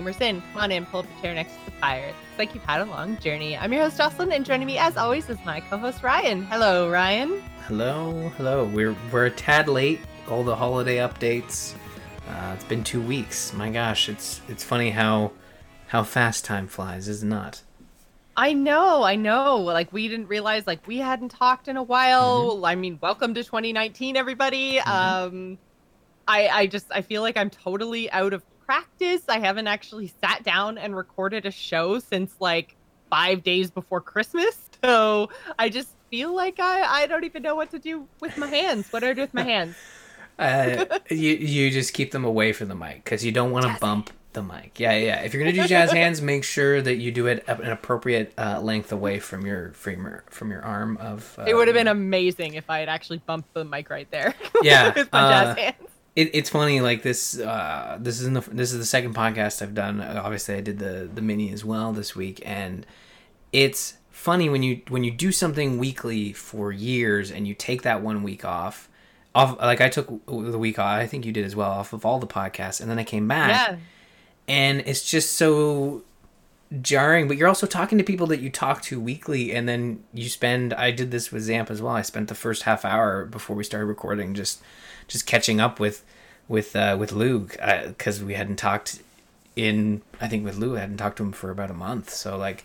[0.00, 0.42] welcome to the Gamers Inn.
[0.52, 2.04] Come on in, pull up a chair next to the fire.
[2.04, 3.56] It looks like you've had a long journey.
[3.56, 6.44] I'm your host, Jocelyn, and joining me, as always, is my co-host, Ryan.
[6.44, 7.42] Hello, Ryan.
[7.66, 8.64] Hello, hello.
[8.64, 10.00] We're we're a tad late.
[10.28, 11.74] All the holiday updates.
[12.28, 13.52] Uh, it's been two weeks.
[13.52, 15.32] My gosh, it's it's funny how
[15.88, 17.62] how fast time flies, is it not?
[18.36, 19.58] I know, I know.
[19.58, 22.56] Like we didn't realize like we hadn't talked in a while.
[22.56, 22.64] Mm-hmm.
[22.64, 24.78] I mean, welcome to 2019, everybody.
[24.78, 24.88] Mhm.
[24.88, 25.58] Um,
[26.26, 29.22] I I just I feel like I'm totally out of practice.
[29.28, 32.76] I haven't actually sat down and recorded a show since like
[33.10, 34.58] five days before Christmas.
[34.84, 38.48] So I just feel like I I don't even know what to do with my
[38.48, 38.92] hands.
[38.92, 39.76] What do I do with my hands?
[40.36, 43.76] Uh, you you just keep them away from the mic because you don't want to
[43.80, 44.78] bump the mic.
[44.78, 45.20] Yeah, yeah.
[45.20, 48.34] If you're gonna do jazz hands, make sure that you do it at an appropriate
[48.36, 50.96] uh, length away from your from your from your arm.
[50.98, 54.10] Of uh, It would have been amazing if I had actually bumped the mic right
[54.10, 54.34] there.
[54.62, 55.83] Yeah, with my jazz uh, hands.
[56.16, 59.74] It, it's funny like this uh this is the this is the second podcast i've
[59.74, 62.86] done obviously i did the the mini as well this week and
[63.52, 68.00] it's funny when you when you do something weekly for years and you take that
[68.00, 68.88] one week off
[69.34, 72.06] off like i took the week off i think you did as well off of
[72.06, 73.76] all the podcasts and then i came back Yeah.
[74.46, 76.02] and it's just so
[76.80, 80.28] jarring but you're also talking to people that you talk to weekly and then you
[80.28, 83.54] spend i did this with zamp as well i spent the first half hour before
[83.54, 84.60] we started recording just
[85.08, 86.04] just catching up with
[86.48, 89.00] with uh with luke because we hadn't talked
[89.56, 92.10] in i think with lou i hadn't talked to him for about a month.
[92.10, 92.64] So like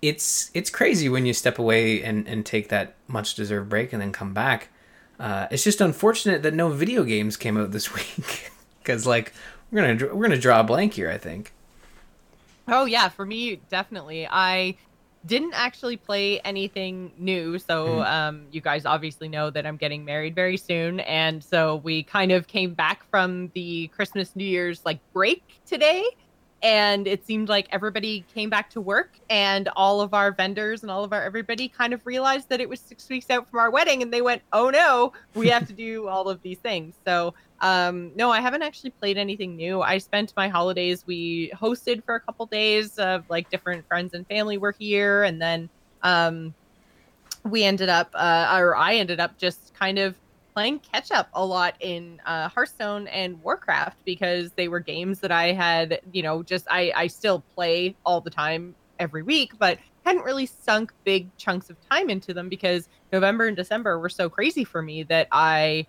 [0.00, 4.00] it's it's crazy when you step away and and take that much deserved break and
[4.00, 4.68] then come back.
[5.18, 8.50] Uh it's just unfortunate that no video games came out this week
[8.80, 9.32] because like
[9.70, 11.52] we're gonna we're gonna draw a blank here i think.
[12.70, 14.28] Oh yeah, for me definitely.
[14.30, 14.76] I
[15.28, 18.06] didn't actually play anything new, so Mhm.
[18.06, 22.32] um, you guys obviously know that I'm getting married very soon, and so we kind
[22.32, 26.02] of came back from the Christmas New Year's like break today,
[26.62, 30.90] and it seemed like everybody came back to work, and all of our vendors and
[30.90, 33.70] all of our everybody kind of realized that it was six weeks out from our
[33.70, 37.34] wedding, and they went, "Oh no, we have to do all of these things." So
[37.60, 39.82] um, no, I haven't actually played anything new.
[39.82, 41.04] I spent my holidays.
[41.06, 45.40] We hosted for a couple days of like different friends and family were here, and
[45.42, 45.68] then
[46.02, 46.54] um,
[47.44, 50.14] we ended up, uh, or I ended up just kind of
[50.54, 55.32] playing catch up a lot in uh, Hearthstone and Warcraft because they were games that
[55.32, 59.78] I had, you know, just I I still play all the time every week, but
[60.04, 64.28] hadn't really sunk big chunks of time into them because November and December were so
[64.28, 65.86] crazy for me that I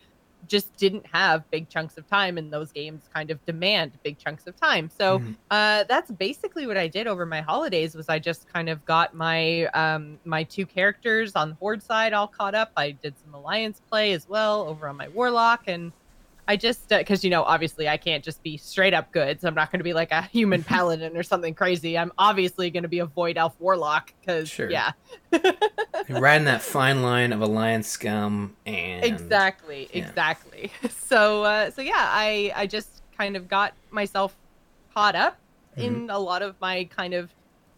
[0.48, 4.48] just didn't have big chunks of time and those games kind of demand big chunks
[4.48, 5.36] of time so Mhm.
[5.52, 9.14] uh, that's basically what i did over my holidays was i just kind of got
[9.14, 13.34] my um, my two characters on the horde side all caught up i did some
[13.34, 15.92] alliance play as well over on my warlock and
[16.50, 19.54] i just because you know obviously i can't just be straight up good so i'm
[19.54, 22.90] not going to be like a human paladin or something crazy i'm obviously going to
[22.90, 24.70] be a void elf warlock because Sure.
[24.70, 24.92] yeah
[26.10, 30.08] riding that fine line of alliance scum and exactly yeah.
[30.08, 34.36] exactly so uh so yeah i i just kind of got myself
[34.94, 35.38] caught up
[35.78, 36.04] Mm-hmm.
[36.06, 37.30] in a lot of my kind of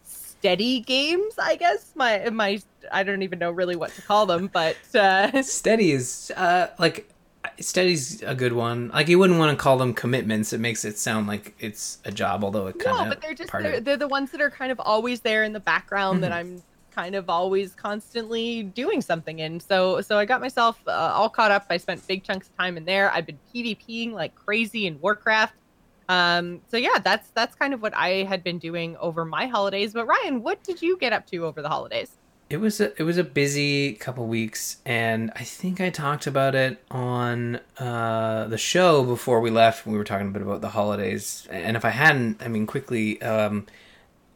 [0.02, 2.58] steady games i guess my my
[2.90, 7.11] i don't even know really what to call them but uh steady is uh like
[7.60, 8.88] steady's a good one.
[8.88, 10.52] Like you wouldn't want to call them commitments.
[10.52, 13.34] It makes it sound like it's a job although it kind no of but they're
[13.34, 16.32] just they're, they're the ones that are kind of always there in the background that
[16.32, 16.36] Mhm.
[16.36, 16.62] i'm
[16.94, 19.58] kind of always constantly doing something in.
[19.60, 21.66] So so i got myself uh, all caught up.
[21.70, 23.10] I spent big chunks of time in there.
[23.10, 25.54] I've been pvping like crazy in warcraft.
[26.08, 29.92] Um so yeah that's that's kind of what i had been doing over my holidays.
[29.94, 32.18] But ryan what did you get up to over the holidays
[32.52, 36.54] It was a it was a busy couple weeks, and I think I talked about
[36.54, 39.86] it on uh, the show before we left.
[39.86, 43.22] We were talking a bit about the holidays, and if I hadn't, I mean, quickly,
[43.22, 43.64] um,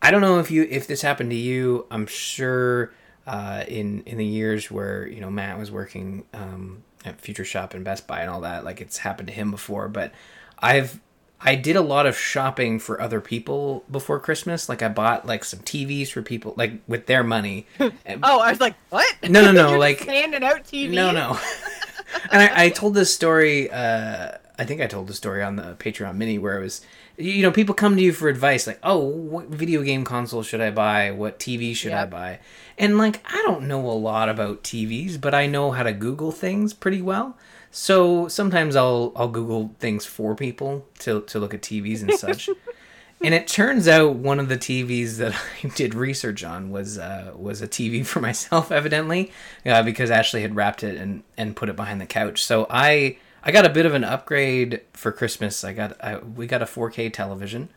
[0.01, 1.85] I don't know if you if this happened to you.
[1.91, 2.91] I'm sure
[3.27, 7.75] uh, in in the years where you know Matt was working um, at Future Shop
[7.75, 9.89] and Best Buy and all that, like it's happened to him before.
[9.89, 10.13] But
[10.59, 11.01] I've
[11.41, 14.69] I did a lot of shopping for other people before Christmas.
[14.69, 17.67] Like I bought like some TVs for people, like with their money.
[18.23, 21.39] Oh i was like what No, no, no, like- handing out tv no, no.
[22.31, 23.71] and I, I told this story.
[23.71, 26.81] Uh, I think I told the story on the Patreon mini where it was,
[27.19, 30.43] you you know, people come to you for advice like, oh, what video game console
[30.43, 31.11] should I buy?
[31.11, 32.39] What TV should I buy?
[32.79, 36.33] And like, I don't know a lot about TVs, but I know how to Google
[36.33, 37.37] things pretty well.
[37.79, 42.49] So sometimes I'll I'll Google things for people to to look at TVs and such.
[43.23, 47.33] and it turns out one of the TVs that I did research on was uh,
[47.37, 49.31] was a TV for myself, evidently,
[49.67, 52.43] uh, because Ashley had wrapped it and and put it behind the couch.
[52.43, 55.63] So I I got a bit of an upgrade for Christmas.
[55.63, 57.69] I got I, we got a 4K television,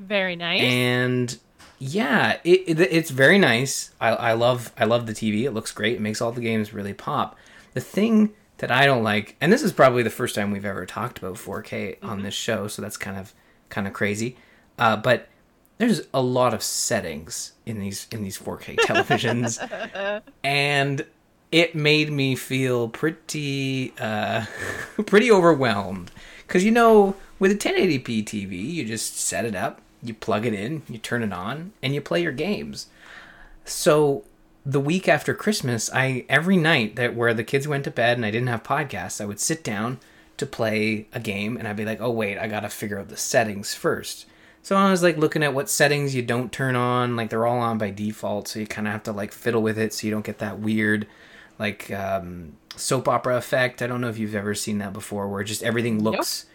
[0.00, 0.62] Very nice.
[0.62, 1.38] And
[1.78, 3.92] yeah, it, it, it's very nice.
[4.00, 5.44] I, I love I love the TV.
[5.44, 5.94] It looks great.
[5.94, 7.38] It makes all the games really pop.
[7.74, 10.84] The thing that I don't like, and this is probably the first time we've ever
[10.84, 13.32] talked about 4K on this show, so that's kind of
[13.68, 14.36] kind of crazy.
[14.78, 15.28] Uh, but
[15.78, 21.06] there's a lot of settings in these in these 4K televisions, and
[21.50, 24.44] it made me feel pretty uh,
[25.06, 26.10] pretty overwhelmed
[26.46, 30.52] because you know with a 1080p TV you just set it up, you plug it
[30.52, 32.88] in, you turn it on, and you play your games.
[33.64, 34.24] So
[34.64, 38.26] the week after Christmas, I every night that where the kids went to bed and
[38.26, 40.00] I didn't have podcasts, I would sit down
[40.36, 43.08] to play a game and I'd be like, "Oh wait, I got to figure out
[43.08, 44.26] the settings first.
[44.62, 47.60] So I was like looking at what settings you don't turn on, like they're all
[47.60, 50.10] on by default, so you kind of have to like fiddle with it so you
[50.12, 51.06] don't get that weird
[51.58, 53.82] like um, soap opera effect.
[53.82, 56.46] I don't know if you've ever seen that before where just everything looks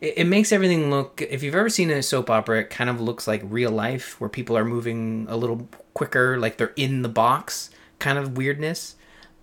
[0.00, 3.00] it, it makes everything look if you've ever seen a soap opera it kind of
[3.00, 7.08] looks like real life where people are moving a little quicker like they're in the
[7.08, 8.96] box kind of weirdness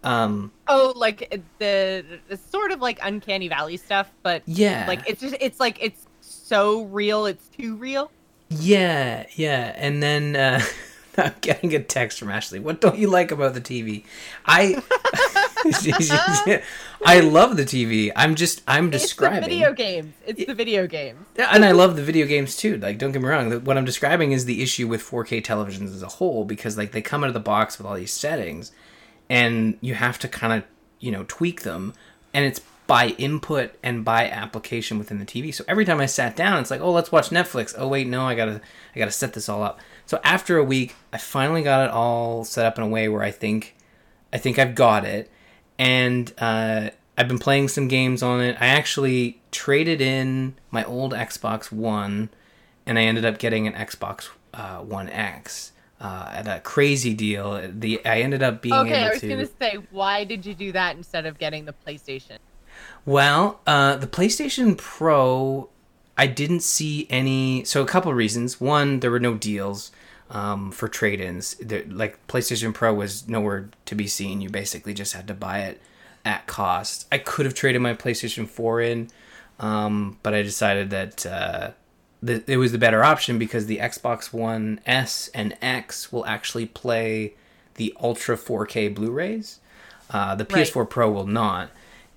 [0.04, 5.22] um oh, like the, the sort of like uncanny valley stuff, but yeah like it's
[5.22, 8.12] just it's like it's so real, it's too real.
[8.50, 10.62] yeah yeah and then uh
[11.22, 14.04] i'm getting a text from ashley what don't you like about the tv
[14.46, 14.76] i
[17.06, 20.14] i love the tv i'm just i'm describing It's the video games.
[20.26, 21.20] It's the video games.
[21.38, 22.78] Yeah, and I love the video games too.
[22.78, 23.52] Like, don't get me wrong.
[23.64, 27.02] What I'm describing is the issue with 4K televisions as a whole because like they
[27.02, 28.72] come out of the box with all these settings,
[29.30, 30.64] and you have to kind of
[31.00, 31.94] you know tweak them,
[32.34, 35.54] and it's by input and by application within the TV.
[35.54, 37.74] So every time I sat down, it's like, oh, let's watch Netflix.
[37.78, 38.62] Oh wait, no, I gotta
[38.96, 39.80] I gotta set this all up.
[40.06, 43.24] So after a week, I finally got it all set up in a way where
[43.24, 43.76] I think
[44.34, 45.30] I think I've got it,
[45.78, 48.56] and uh, I've been playing some games on it.
[48.60, 52.30] I actually traded in my old Xbox One,
[52.86, 57.70] and I ended up getting an Xbox uh, One X uh, at a crazy deal.
[57.72, 59.28] The I ended up being Okay, I was to.
[59.28, 62.38] gonna say, why did you do that instead of getting the PlayStation?
[63.06, 65.70] Well, uh, the PlayStation Pro,
[66.22, 67.64] I didn't see any.
[67.64, 68.62] So a couple reasons.
[68.62, 69.92] One, there were no deals
[70.30, 71.56] um, for trade-ins.
[71.56, 74.40] There, like PlayStation Pro was nowhere to be seen.
[74.40, 75.82] You basically just had to buy it
[76.24, 77.08] at cost.
[77.12, 79.10] I could have traded my PlayStation 4 in,
[79.60, 81.72] um, but I decided that uh,
[82.22, 86.68] the, it was the better option because the Xbox One S and X will actually
[86.68, 87.34] play
[87.78, 89.60] the Ultra 4K Blu-rays.
[90.12, 91.72] Uh, the PS4 Pro will not,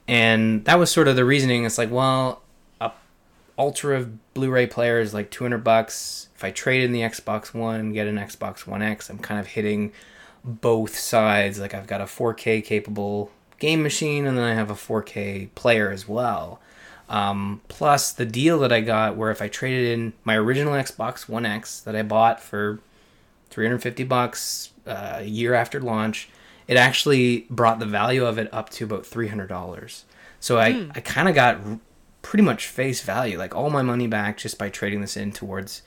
[0.07, 1.65] and that was sort of the reasoning.
[1.65, 2.43] It's like, well,
[3.59, 6.29] Ultra of Blu-ray player is like 200 bucks.
[6.35, 9.49] If I trade in the Xbox One, get an Xbox One X, I'm kind of
[9.49, 9.93] hitting
[10.45, 11.61] both sides.
[11.61, 15.91] Like I've got a 4K capable game machine, and then I have a 4K player
[15.91, 16.61] as well.
[17.09, 21.29] Um, plus the deal that I got, where if I traded in my original Xbox
[21.29, 22.81] One X that I bought for
[23.51, 26.29] 350 bucks uh, a year after launch,
[26.67, 30.03] it actually brought the value of it up to about $300.
[30.41, 31.59] So I, I kind of got
[32.25, 35.83] pretty much face value, like all my money back just by trading this in towards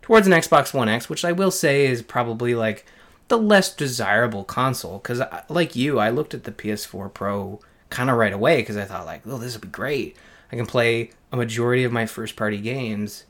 [0.00, 2.84] towards an Xbox One X, which I will say is probably like
[3.28, 8.10] the less desirable console because uh, like you, I looked at the PS4 Pro kind
[8.10, 10.16] of right away because I thought like, oh, this would be great.
[10.50, 13.24] I can play a majority of my first party games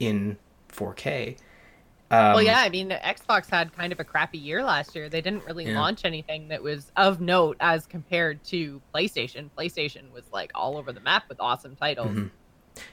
[0.00, 0.36] in
[0.72, 1.36] 4K.
[2.10, 5.08] Um, well, yeah, I mean, Xbox had kind of a crappy year last year.
[5.08, 5.80] They didn't really Yeah.
[5.80, 9.50] launch anything that was of note as compared to PlayStation.
[9.58, 12.14] PlayStation was like all over the map with awesome titles.
[12.14, 12.30] Mhm.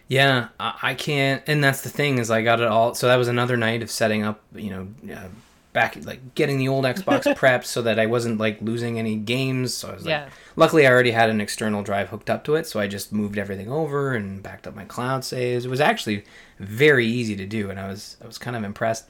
[0.08, 2.96] Yeah, I, I can't, and that's the thing is I got it all.
[2.96, 5.28] So that was another night of setting up, you know, uh,
[5.74, 9.74] back like getting the old Xbox prepped so that I wasn't like losing any games.
[9.74, 10.30] So I was like, Yeah.
[10.56, 13.38] luckily I already had an external drive hooked up to it, so I just moved
[13.38, 15.66] everything over and backed up my cloud saves.
[15.66, 16.24] It was actually
[16.60, 19.06] very easy to do, and I was I was kind of impressed.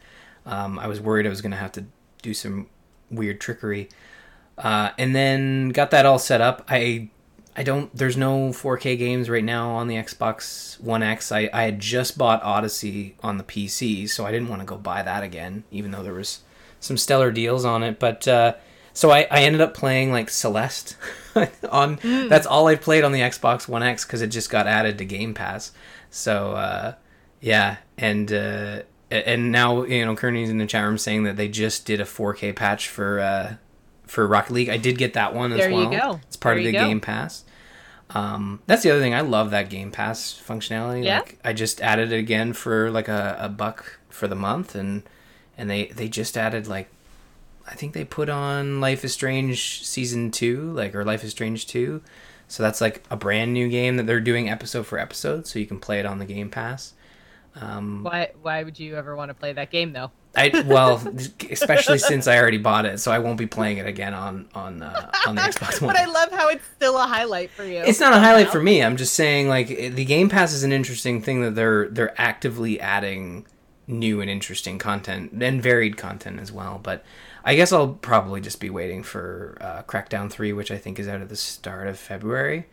[0.46, 1.86] Um, I was worried I was going to have to
[2.22, 2.68] do some
[3.12, 3.90] weird trickery,
[4.58, 6.66] uh, and then got that all set up.
[6.70, 7.10] I
[7.56, 7.96] I don't.
[7.96, 11.32] There's no 4K games right now on the Xbox One X.
[11.32, 14.76] I, I had just bought Odyssey on the PC, so I didn't want to go
[14.78, 16.40] buy that again, even though there was
[16.84, 17.98] some stellar deals on it.
[18.00, 18.56] But uh,
[18.94, 20.98] so I, I ended up playing like Celeste
[21.72, 21.98] on.
[22.04, 25.06] That's all I played on the Xbox One X because it just got added to
[25.06, 25.72] Game Pass.
[26.10, 26.94] So uh,
[27.42, 31.48] yeah, and uh, and now you know Kearney's in the chat room saying that they
[31.48, 33.56] just did a 4K patch for uh,
[34.06, 34.70] for Rocket League.
[34.70, 36.16] I did get that one as There you well.
[36.16, 36.20] go.
[36.28, 36.72] It's part There of the.
[36.74, 37.46] Game Pass.
[38.10, 39.16] Um, that's the other thing.
[39.16, 41.04] I love that Game Pass functionality.
[41.06, 41.20] Yeah?
[41.20, 45.02] Like I just added it again for like a, a buck for the month, and
[45.58, 46.90] and they they just added like
[47.68, 51.68] I think they put on Life is Strange season two, like or Life is Strange
[51.68, 52.02] two.
[52.48, 55.66] So that's like a brand new game that they're doing episode for episode, so you
[55.66, 56.94] can play it on the Game Pass.
[57.56, 60.12] Um, Why why would you ever want to play that game though?
[60.36, 61.02] I well,
[61.52, 64.82] especially since I already bought it, so I won't be playing it again on on
[64.82, 65.94] uh, on the Xbox One.
[65.94, 67.78] but I love how it's still a highlight for you.
[67.80, 68.82] It's not a highlight for me.
[68.82, 72.80] I'm just saying, like the Game Pass is an interesting thing that they're they're actively
[72.80, 73.46] adding
[73.88, 76.80] new and interesting content and varied content as well.
[76.82, 77.04] But
[77.44, 81.08] I guess I'll probably just be waiting for uh, Crackdown Three, which I think is
[81.08, 82.68] out at the start of February.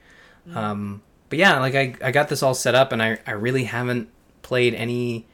[0.49, 0.57] Mm.
[0.57, 3.65] Um, but yeah, like I I got this all set up, and I I really
[3.65, 4.09] haven't
[4.43, 5.27] played any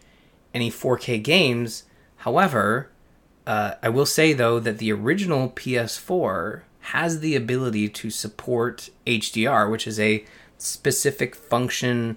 [0.54, 1.84] any 4K games
[2.26, 2.90] However,
[3.46, 9.70] uh, I will say though that the original PS4 has the ability to support HDR,
[9.70, 10.24] which is a
[10.58, 12.16] specific function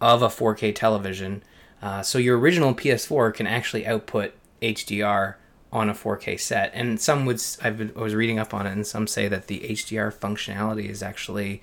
[0.00, 1.42] of a 4K television.
[1.84, 5.34] Uh, so your original PS4 can actually output HDR
[5.70, 8.72] on a 4K set, and some would I've been, I was reading up on it,
[8.72, 11.62] and some say that the HDR functionality is actually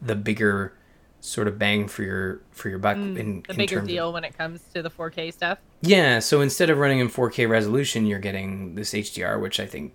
[0.00, 0.72] the bigger
[1.20, 4.14] sort of bang for your for your buck mm, in the in bigger deal of,
[4.14, 5.58] when it comes to the 4K stuff.
[5.80, 9.94] Yeah, so instead of running in 4K resolution, you're getting this HDR, which I think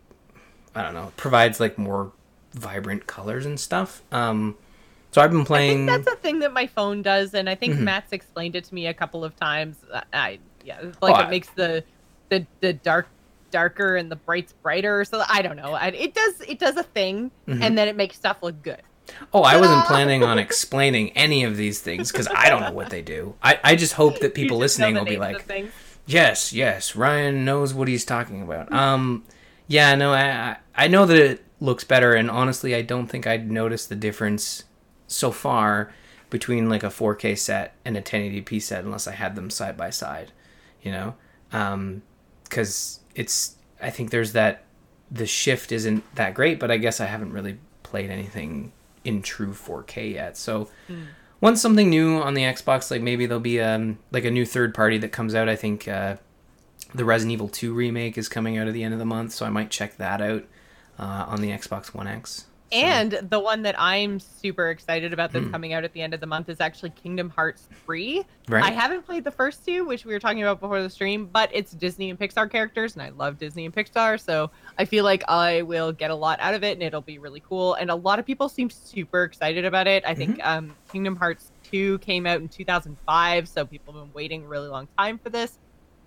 [0.75, 2.11] I don't know provides like more
[2.51, 4.01] vibrant colors and stuff.
[4.11, 4.57] Um,
[5.11, 5.85] so I've been playing.
[5.85, 7.85] that's a thing that my phone does, and I think mm-hmm.
[7.85, 9.77] Matt's explained it to me a couple of times.
[10.13, 11.29] I yeah, like oh, it I...
[11.29, 11.83] makes the
[12.29, 13.07] the the dark
[13.51, 15.03] darker and the brights brighter.
[15.05, 15.75] So I don't know.
[15.75, 17.61] It does it does a thing, mm-hmm.
[17.61, 18.81] and then it makes stuff look good.
[19.33, 22.89] Oh, I wasn't planning on explaining any of these things because I don't know what
[22.89, 23.35] they do.
[23.43, 25.45] I, I just hope that people listening will be like,
[26.05, 28.71] yes, yes, Ryan knows what he's talking about.
[28.71, 29.25] Um,
[29.67, 33.51] yeah, no, I I know that it looks better, and honestly, I don't think I'd
[33.51, 34.63] notice the difference
[35.11, 35.91] so far
[36.29, 39.89] between like a 4K set and a 1080p set unless I had them side by
[39.89, 40.31] side,
[40.81, 41.15] you know,
[41.49, 44.63] because um, it's I think there's that
[45.11, 48.71] the shift isn't that great, but I guess I haven't really played anything
[49.03, 50.37] in true 4K yet.
[50.37, 51.07] So mm.
[51.41, 54.73] once something new on the Xbox, like maybe there'll be um like a new third
[54.73, 55.49] party that comes out.
[55.49, 56.15] I think uh,
[56.95, 59.45] the Resident Evil 2 remake is coming out at the end of the month, so
[59.45, 60.45] I might check that out
[60.97, 62.45] uh, on the Xbox One X.
[62.71, 65.51] And the one that I'm super excited about that's mm.
[65.51, 68.23] coming out at the end of the month is actually Kingdom Hearts 3.
[68.47, 68.63] Right.
[68.63, 71.49] I haven't played the first two, which we were talking about before the stream, but
[71.53, 75.23] it's Disney and Pixar characters, and I love Disney and Pixar, so I feel like
[75.27, 77.73] I will get a lot out of it, and it'll be really cool.
[77.73, 80.03] And a lot of people seem super excited about it.
[80.05, 80.17] I mm-hmm.
[80.17, 84.47] think um, Kingdom Hearts 2 came out in 2005, so people have been waiting a
[84.47, 85.57] really long time for this.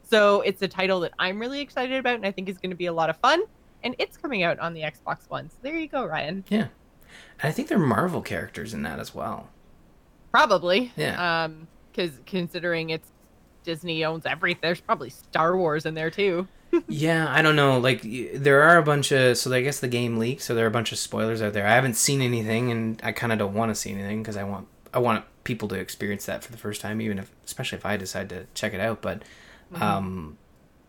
[0.02, 2.76] So it's a title that I'm really excited about, and I think is going to
[2.76, 3.42] be a lot of fun
[3.84, 5.50] and it's coming out on the Xbox One.
[5.50, 6.44] So there you go, Ryan.
[6.48, 6.68] Yeah,
[7.40, 9.50] and I think they're Marvel characters in that as well.
[10.32, 10.92] Probably.
[10.96, 11.44] Yeah.
[11.44, 13.12] Um, because considering it's
[13.62, 16.48] Disney owns everything, there's probably Star Wars in there too.
[16.88, 17.78] yeah, I don't know.
[17.78, 20.68] Like there are a bunch of so I guess the game leaked, so there are
[20.68, 21.66] a bunch of spoilers out there.
[21.66, 24.42] I haven't seen anything, and I kind of don't want to see anything because I
[24.42, 27.86] want I want people to experience that for the first time, even if especially if
[27.86, 29.02] I decide to check it out.
[29.02, 29.22] But
[29.72, 29.82] mm-hmm.
[29.82, 30.38] um,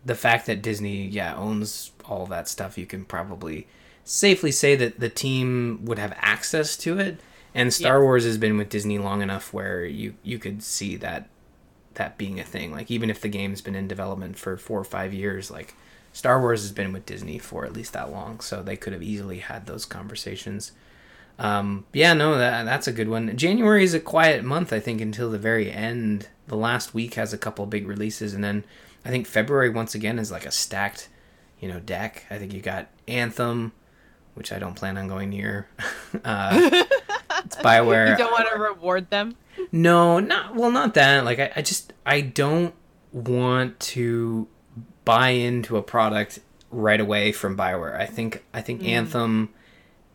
[0.06, 3.66] the fact that Disney, yeah, owns all that stuff, you can probably
[4.04, 7.18] safely say that the team would have access to it.
[7.54, 11.28] And Star Wars has been with Disney long enough where you you could see that
[11.94, 12.70] that being a thing.
[12.70, 15.74] Like even if the game's been in development for four or five years, like
[16.12, 19.02] Star Wars has been with Disney for at least that long, so they could have
[19.02, 20.72] easily had those conversations.
[21.38, 23.36] Um, yeah, no, that that's a good one.
[23.36, 26.28] January is a quiet month, I think, until the very end.
[26.46, 28.64] The last week has a couple big releases, and then
[29.06, 31.08] I think February once again is like a stacked,
[31.60, 32.24] you know, deck.
[32.28, 33.70] I think you got Anthem,
[34.34, 35.68] which I don't plan on going near.
[36.24, 36.70] uh,
[37.44, 38.10] it's Bioware.
[38.10, 39.36] You don't want to reward them.
[39.70, 41.24] No, not well, not that.
[41.24, 42.74] Like I, I just I don't
[43.12, 44.48] want to
[45.04, 46.40] buy into a product
[46.72, 47.96] right away from Bioware.
[47.96, 48.88] I think I think mm.
[48.88, 49.50] Anthem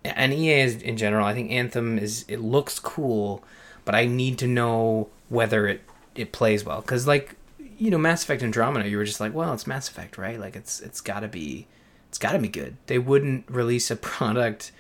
[0.04, 1.26] and EA is in general.
[1.26, 3.42] I think Anthem is it looks cool,
[3.86, 5.82] but I need to know whether it
[6.14, 7.38] it plays well because like
[7.82, 10.40] you know Mass Effect Andromeda, you were just like, well, it's Mass Effect, right?
[10.40, 11.68] Like it's it's got to be
[12.10, 12.78] it's got to be good.
[12.86, 14.72] They wouldn't release a product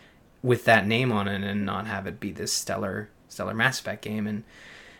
[0.43, 4.03] with that name on it and not have it be this stellar stellar Mass Effect
[4.03, 4.43] game and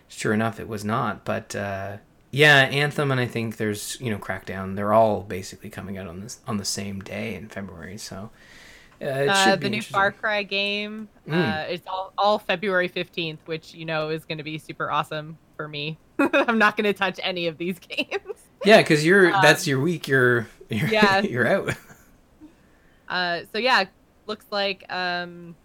[0.07, 1.97] sure enough it was not, but uh,
[2.31, 6.21] yeah, Anthem and I think there's, you know, Crackdown, they're all basically coming out on
[6.21, 8.31] this on the same day in February, so
[9.01, 11.07] uh, uh, the new Far Cry game.
[11.27, 11.33] Mm.
[11.33, 15.37] Uh, it's all, all February 15th, which, you know, is going to be super awesome
[15.55, 15.97] for me.
[16.33, 18.37] I'm not going to touch any of these games.
[18.63, 20.07] Yeah, because you're um, that's your week.
[20.07, 21.75] You're, you're yeah you're out.
[23.09, 23.85] Uh, so yeah,
[24.27, 25.55] looks like um,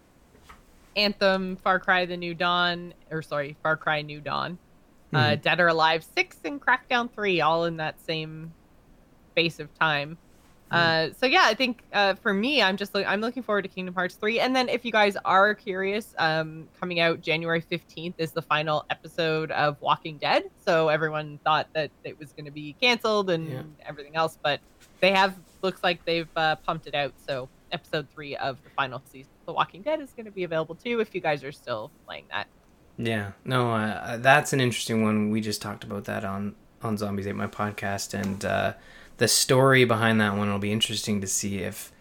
[0.95, 4.57] Anthem, Far Cry: The New Dawn, or sorry, Far Cry: New Dawn,
[5.13, 5.33] uh, mm-hmm.
[5.33, 8.53] uh, Dead or Alive Six, and Crackdown Three, all in that same
[9.31, 10.17] space of time.
[10.71, 13.93] Uh, so yeah, I think uh, for me, I'm just I'm looking forward to Kingdom
[13.95, 14.39] Hearts three.
[14.39, 18.85] And then if you guys are curious, um, coming out January 15th is the final
[18.89, 20.43] episode of Walking Dead.
[20.65, 23.61] So everyone thought that it was going to be canceled and Yeah.
[23.85, 24.59] everything else, but
[24.99, 27.13] they have looks like they've uh, pumped it out.
[27.27, 30.43] So episode three of the final season, of The Walking Dead, is going to be
[30.43, 32.47] available too if you guys are still playing that.
[32.97, 35.29] Yeah, no, uh, that's an interesting one.
[35.29, 38.73] We just talked about that on on Zombies Ate My podcast, and uh,
[39.17, 41.91] the story behind that one will be interesting to see if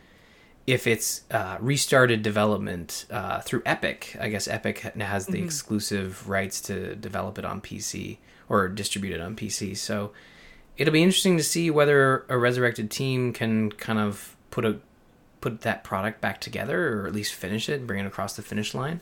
[0.67, 4.17] if it's uh, restarted development uh, through Epic.
[4.21, 5.45] I guess Epic ha- has the Mhm.
[5.45, 8.19] exclusive rights to develop it on PC
[8.49, 9.77] or distribute it on PC.
[9.77, 10.11] So
[10.77, 14.79] it'll be interesting to see whether a resurrected team can kind of put a
[15.41, 18.43] put that product back together or at least finish it, and bring it across the
[18.43, 19.01] finish line.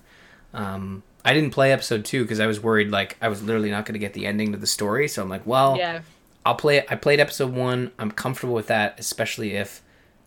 [0.52, 3.86] Um, I didn't play episode two because I was worried like I was literally not
[3.86, 5.08] going to get the ending to the story.
[5.08, 6.00] So I'm like, well, Yeah,
[6.44, 6.86] I'll play it.
[6.90, 7.92] I played episode one.
[7.98, 9.82] I'm comfortable with that, especially if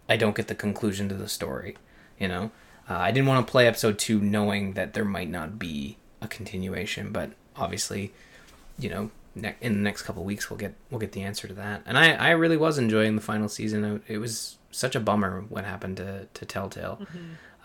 [0.10, 1.78] I don't get the conclusion to the story.
[2.20, 2.52] You know,
[2.90, 6.28] uh, I didn't want to play episode two knowing that there might not be a
[6.28, 8.14] continuation, but obviously,
[8.80, 11.54] you know, ne- in the next couple weeks we'll get we'll get the answer to
[11.56, 11.84] that.
[11.86, 14.02] And I I really was enjoying the final season.
[14.08, 17.00] It was such a bummer what happened to to Telltale.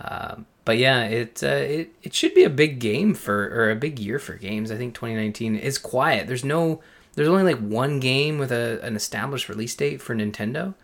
[0.00, 3.76] Um, but yeah, it uh, it it should be a big game for or a
[3.76, 4.70] big year for games.
[4.70, 6.26] I think 2019 is quiet.
[6.26, 6.80] There's no
[7.14, 10.74] there's only like one game with a an established release date for Nintendo,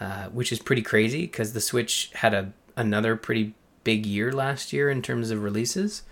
[0.00, 4.72] uh, which is pretty crazy because the Switch had a another pretty big year last
[4.72, 6.02] year in terms of releases.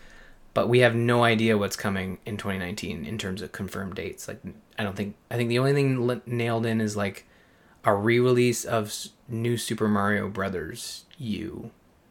[0.55, 4.29] But we have no idea what's coming in 2019 in terms of confirmed dates.
[4.29, 4.41] Like
[4.79, 7.26] I don't think I think the only thing nailed in is like
[7.85, 11.70] a re-release of s- new Super Mario Brothers U,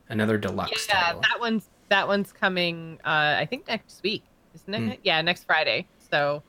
[0.10, 1.22] another deluxe yeah, title.
[1.22, 3.00] that one's that one's coming.
[3.06, 4.24] Uh, I think next week,
[4.56, 4.80] isn't it?
[4.80, 4.98] Mm.
[5.04, 5.88] Yeah, next Friday.
[6.10, 6.42] So,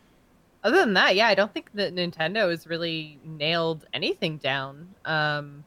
[0.65, 4.89] other than that, yeah, I don't think that Nintendo has really nailed anything down.
[5.05, 5.65] Um,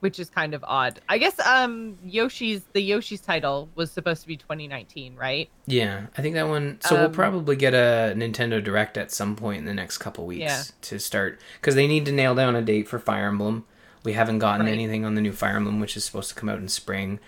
[0.00, 1.00] which is kind of odd.
[1.08, 5.48] I guess um Yoshi's the Yoshi's title was supposed to be 2019, right?
[5.66, 6.78] Yeah, I think that one.
[6.82, 10.26] So we'll Um, probably get a Nintendo Direct at some point in the next couple
[10.26, 10.62] weeks Yeah.
[10.82, 13.64] to start because they need to nail down a date for Fire Emblem.
[14.04, 14.72] We haven't gotten Right.
[14.72, 17.18] anything on the new Fire Emblem, which is supposed to come out in spring.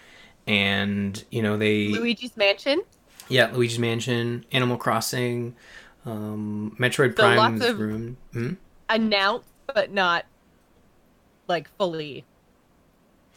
[0.46, 2.82] And you know they, Luigi's Mansion.
[3.28, 5.54] Yeah, Luigi's Mansion, Animal Crossing,
[6.06, 8.16] um, Metroid So Prime lots of- rumored.
[8.32, 8.52] Hmm?
[8.90, 10.24] announced but not
[11.46, 12.24] like fully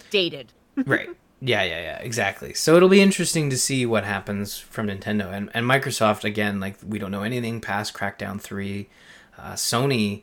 [0.10, 0.54] dated.
[0.86, 1.10] right.
[1.44, 2.54] Yeah, yeah, yeah, exactly.
[2.54, 6.60] So it'll be interesting to see what happens from Nintendo and, and Microsoft again.
[6.60, 8.90] Like we don't know anything past Crackdown three.
[9.38, 10.22] Uh, Sony,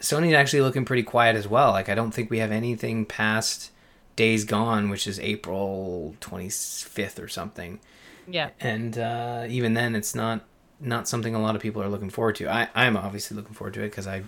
[0.00, 1.70] Sony's actually looking pretty quiet as well.
[1.70, 3.70] Like I don't think we have anything past
[4.16, 7.80] Days Gone, which is April twenty fifth or something.
[8.26, 8.50] Yeah.
[8.60, 10.40] And uh, even then, it's not
[10.80, 12.48] not something a lot of people are looking forward to.
[12.48, 14.22] I I'm obviously looking forward to it because I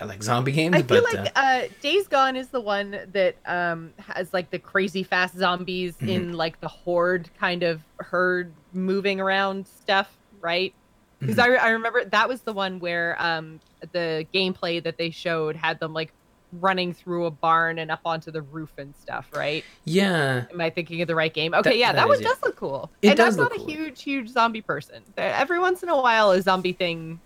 [0.00, 2.90] I like zombie games, I feel but like uh, uh, Days Gone is the one
[3.12, 6.08] that um, has like the crazy fast zombies Mm-hmm.
[6.08, 10.74] in like the horde kind of herd moving around stuff, right?
[11.20, 11.40] Because Mm-hmm.
[11.44, 13.60] I, re- I remember that was the one where um,
[13.92, 16.12] the gameplay that they showed had them like
[16.52, 19.64] running through a barn and up onto the roof and stuff, right?
[19.84, 21.52] yeah, Am I thinking of the right game?
[21.54, 22.24] Okay, That- yeah, that that, one is it.
[22.24, 22.90] does look cool.
[23.02, 23.66] It and does I'm not cool.
[23.66, 25.02] a huge, huge zombie person.
[25.16, 27.20] Every once in a while, a zombie thing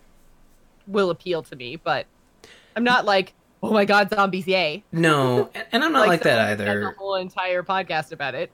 [0.87, 2.07] will appeal to me, but
[2.75, 4.83] I'm not like, oh my god, zombies, yay!
[4.91, 6.83] no, and- I'm not like, that either.
[6.89, 8.51] A whole entire podcast about it.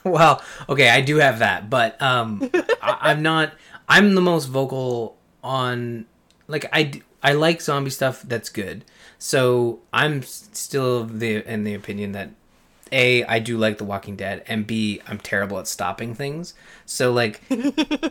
[0.04, 2.50] well, okay, I do have that, but um,
[2.82, 3.52] I, I'm not.
[3.88, 6.04] I'm the most vocal on
[6.48, 8.84] like I d- I like zombie stuff that's good.
[9.18, 12.30] So I'm still the in the opinion that
[12.92, 16.54] a I do like The Walking Dead, and b I'm terrible at stopping things.
[16.84, 17.40] So like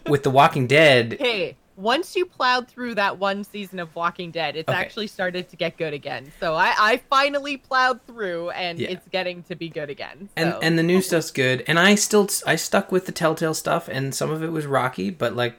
[0.08, 4.56] with The Walking Dead, hey, once you plowed through that one season of Walking Dead,
[4.56, 4.78] it's Okay.
[4.78, 6.32] actually started to get good again.
[6.40, 8.90] So I, I finally plowed through, and Yeah.
[8.92, 10.30] it's getting to be good again.
[10.36, 13.88] and and the new stuff's good and i still i stuck with the telltale stuff
[13.88, 15.56] and some of it was rocky but like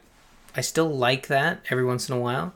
[0.55, 2.53] i still like that every once in a while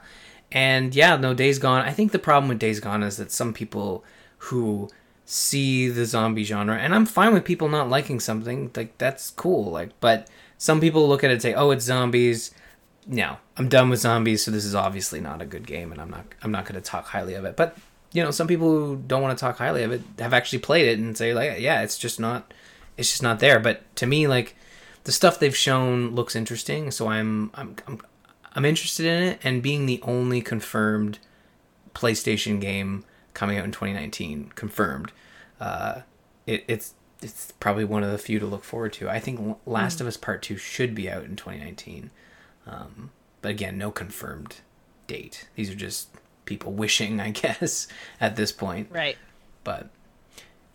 [0.52, 3.52] and yeah no days gone i think the problem with days gone is that some
[3.52, 4.04] people
[4.38, 4.88] who
[5.24, 9.70] see the zombie genre and i'm fine with people not liking something like that's cool
[9.70, 12.52] like but some people look at it and say oh it's zombies.
[13.06, 16.10] No i'm done with zombies so this is obviously not a good game and i'm
[16.10, 17.56] not i'm not going to talk highly of it.
[17.56, 17.76] But
[18.12, 20.86] you know some people who don't want to talk highly of it have actually played
[20.86, 22.52] it and say like yeah it's just not
[22.96, 23.58] it's just not there.
[23.58, 24.54] But to me like
[25.04, 28.00] the stuff they've shown looks interesting so i'm i'm i'm,
[28.54, 31.18] I'm interested in it and being the only confirmed
[31.94, 35.12] playstation game coming out in 2019 confirmed
[35.60, 36.02] uh
[36.46, 40.00] it, it's it's probably one of the few to look forward to i think last
[40.00, 42.10] of us part 2 should be out in 2019
[42.66, 43.10] um
[43.42, 44.56] but again no confirmed
[45.06, 46.08] date these are just
[46.50, 47.88] people wishing, I guess,
[48.20, 48.88] at this point.
[48.90, 49.16] Right.
[49.64, 49.88] But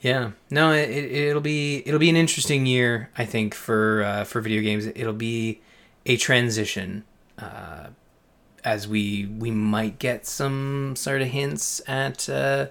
[0.01, 4.41] yeah, no, it, it'll be it'll be an interesting year, I think, for uh, for
[4.41, 4.87] video games.
[4.87, 5.61] It'll be
[6.07, 7.03] a transition,
[7.39, 7.87] uh,
[8.63, 12.67] as we we might get some sort of hints at uh,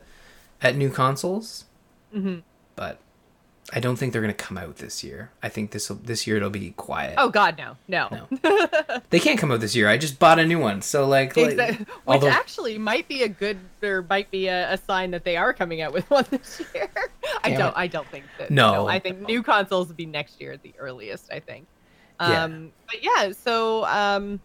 [0.62, 1.64] at new consoles,
[2.12, 2.38] hmm
[2.76, 2.98] but
[3.72, 5.30] I don't think they're gonna come out this year.
[5.42, 7.14] I think this this year it'll be quiet.
[7.18, 8.08] Oh God, no, no.
[8.10, 8.28] No.
[9.10, 9.88] They can't come out this year.
[9.88, 11.84] I just bought a new one, so like, like Exactly.
[11.84, 15.36] Which although- actually might be a good, or might be a, a sign that they
[15.36, 16.88] are coming out with one this year.
[17.44, 17.58] I Yeah.
[17.58, 17.76] don't.
[17.76, 18.50] I don't think that.
[18.50, 18.88] No.
[18.88, 21.32] I think new consoles will be next year at the earliest.
[21.32, 21.66] I think.
[22.20, 22.44] Yeah.
[22.44, 24.40] Um, But yeah, so um,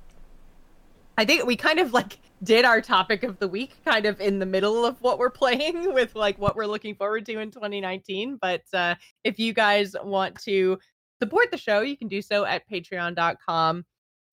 [1.20, 4.40] I think we kind of like did our topic of the week kind of in
[4.40, 8.38] the middle of what we're playing with like what we're looking forward to in 2019.
[8.42, 10.80] But uh, if you guys want to
[11.22, 13.84] support the show, you can do so at patreon.com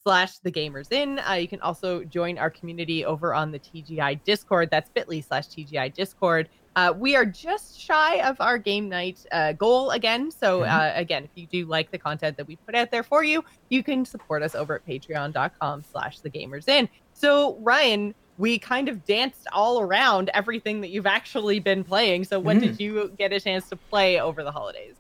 [0.05, 1.21] slash the gamers inn.
[1.29, 4.71] Uh, you can also join our community over on the TGI Discord.
[4.71, 6.49] That's bit.ly slash TGI Discord.
[6.77, 10.31] Uh, we are just shy of our game night uh, goal again.
[10.31, 10.69] So, Mhm.
[10.71, 13.43] uh, again, if you do like the content that we put out there for you,
[13.71, 16.89] you can support us over at patreon.com slash the gamers inn.
[17.15, 22.25] So, Ryan, we kind of danced all around everything that you've actually been playing.
[22.25, 22.61] So, what Mhm.
[22.61, 24.97] did you get a chance to play over the holidays?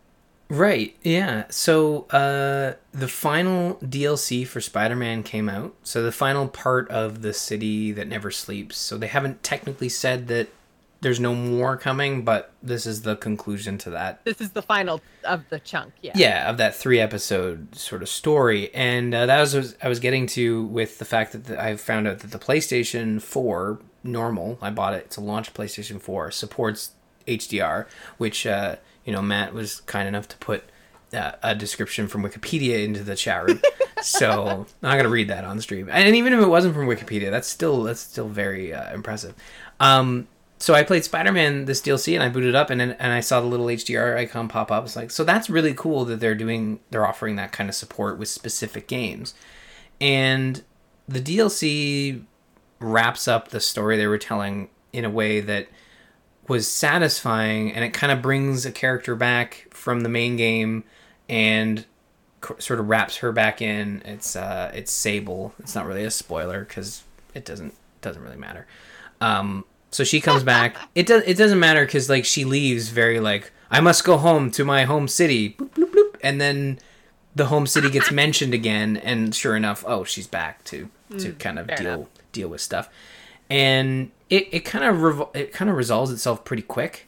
[0.48, 0.96] Right.
[1.02, 1.46] Yeah.
[1.50, 5.74] So uh, the final DLC for Spider-Man came out.
[5.82, 8.76] So the final part of the city that never sleeps.
[8.76, 10.46] So they haven't technically said that
[11.00, 14.24] there's no more coming, but this is the conclusion to that.
[14.24, 15.92] This is the final of the chunk.
[16.02, 16.12] Yeah.
[16.14, 20.00] Yeah, of that three episode sort of story, and uh, that was, was I was
[20.00, 24.58] getting to with the fact that the, I found out that the PlayStation Four normal,
[24.62, 26.92] I bought it to launch PlayStation Four, supports
[27.26, 30.64] HDR, which uh, you know Matt was kind enough to put
[31.12, 33.60] uh, a description from Wikipedia into the chat room.
[34.02, 35.88] so I'm not gonna read that on stream.
[35.90, 39.34] And even if it wasn't from Wikipedia, that's still that's still very uh, impressive.
[39.78, 43.40] Um, so I played Spider-Man this DLC and I booted up and and I saw
[43.40, 44.84] the little HDR icon pop up.
[44.84, 48.18] It's like so that's really cool that they're doing they're offering that kind of support
[48.18, 49.34] with specific games.
[50.00, 50.62] And
[51.08, 52.24] the DLC
[52.80, 55.68] wraps up the story they were telling in a way that
[56.48, 60.84] was satisfying and it kind of brings a character back from the main game
[61.28, 61.84] and
[62.58, 66.60] sort of wraps her back in it's uh it's sable it's not really a spoiler
[66.60, 67.02] because
[67.34, 68.66] it doesn't doesn't really matter
[69.20, 70.76] um so she comes back.
[70.94, 74.50] It does it doesn't matter because like she leaves very like i must go home
[74.52, 75.50] to my home city.
[75.58, 76.78] Bloop, bloop, bloop, and then
[77.34, 81.58] the home city gets mentioned again and sure enough oh she's back to to kind
[81.58, 82.08] of deal enough.
[82.32, 82.88] deal with stuff.
[83.48, 87.06] And it, it kind of revol- it kind of resolves itself pretty quick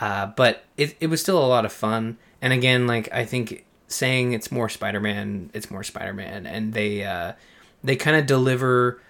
[0.00, 2.16] uh, but it, it was still a lot of fun.
[2.42, 7.32] And again like i think saying it's more spider-man it's more spider-man and they uh,
[7.82, 9.00] they kind of deliver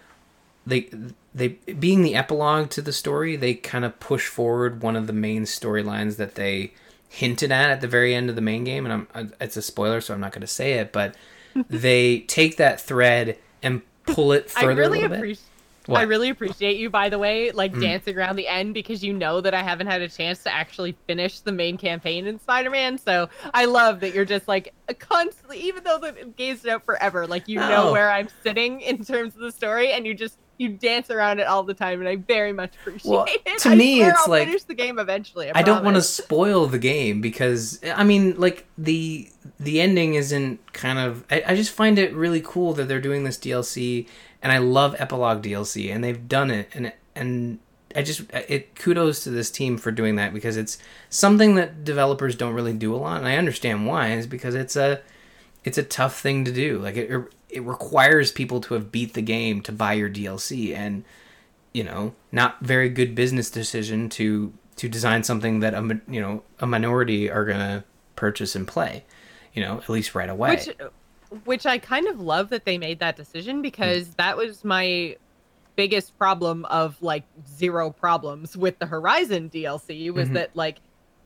[0.67, 0.89] they
[1.35, 1.49] they
[1.79, 5.43] being the epilogue to the story they kind of push forward one of the main
[5.45, 6.73] storylines that they
[7.09, 10.01] hinted at at the very end of the main game and I'm it's a spoiler
[10.01, 11.15] so I'm not going to say it but
[11.71, 15.49] they take that thread and pull it I further really a little bit appreciate.
[15.87, 15.99] What?
[15.99, 16.01] Mm.
[16.01, 19.43] I really appreciate you, by the way, like dancing around the end because you know
[19.43, 22.97] that I haven't had a chance to actually finish the main campaign in Spider-Man.
[22.97, 27.49] So I love that you're just like constantly, even though the game's out forever, like
[27.49, 27.93] you know Oh.
[27.93, 31.47] where I'm sitting in terms of the story, and you just you dance around it
[31.47, 33.59] all the time, and I very much appreciate Well, it.
[33.61, 35.51] to I me, it's I'll like- finish the game eventually.
[35.51, 39.29] I, I don't want to spoil the game because I mean, like the
[39.61, 41.25] the ending isn't kind of.
[41.31, 44.07] I, I just find it really cool that they're doing this DLC,
[44.43, 47.59] and I love epilogue DLC, and they've done it, and and
[47.97, 50.79] I just it kudos to this team for doing that because it's
[51.11, 54.77] something that developers don't really do a lot, and I understand why is because it's
[54.77, 55.01] a
[55.65, 56.79] it's a tough thing to do.
[56.79, 57.11] Like it
[57.55, 61.05] it requires people to have beat the game to buy your DLC, and
[61.73, 66.43] you know, not very good business decision to to design something that a you know
[66.61, 67.85] a minority are gonna
[68.17, 69.05] purchase and play.
[69.55, 70.51] You know, at least right away.
[70.51, 70.69] Which,
[71.45, 74.17] which I kind of love that they made that decision because Mm.
[74.17, 75.17] that was my
[75.77, 80.35] biggest problem of like zero problems with the Horizon DLC was Mhm.
[80.35, 80.77] that like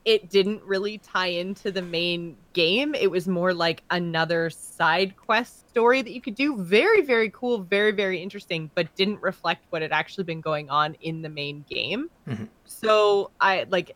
[0.04, 2.94] it didn't really tie into the main game.
[2.94, 6.56] It was more like another side quest story that you could do.
[6.62, 10.94] Very, very cool, very, very interesting, but didn't reflect what had actually been going on
[11.00, 12.10] in the main game.
[12.26, 12.48] Mhm.
[12.64, 13.94] So I like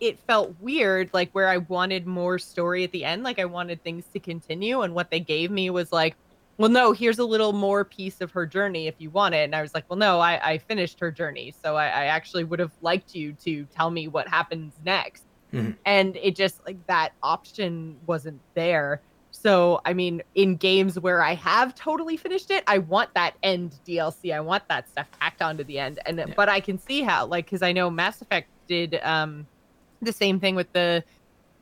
[0.00, 3.22] it felt weird, like where I wanted more story at the end.
[3.22, 6.16] Like I wanted things to continue, and what they gave me was like,
[6.56, 9.44] well, no, here's a little more piece of her journey if you want it.
[9.44, 12.44] And I was like, well, no, I, I finished her journey, so I, I actually
[12.44, 15.24] would have liked you to tell me what happens next.
[15.54, 15.76] Mhm.
[15.86, 19.00] And it just like that option wasn't there.
[19.30, 23.78] So, I mean, in games where I have totally finished it, I want that end
[23.84, 24.32] DLC.
[24.32, 25.98] I want that stuff tacked onto the end.
[26.06, 26.26] And Yeah.
[26.36, 29.46] but I can see how, like, because I know Mass Effect did um
[30.00, 31.02] the same thing with the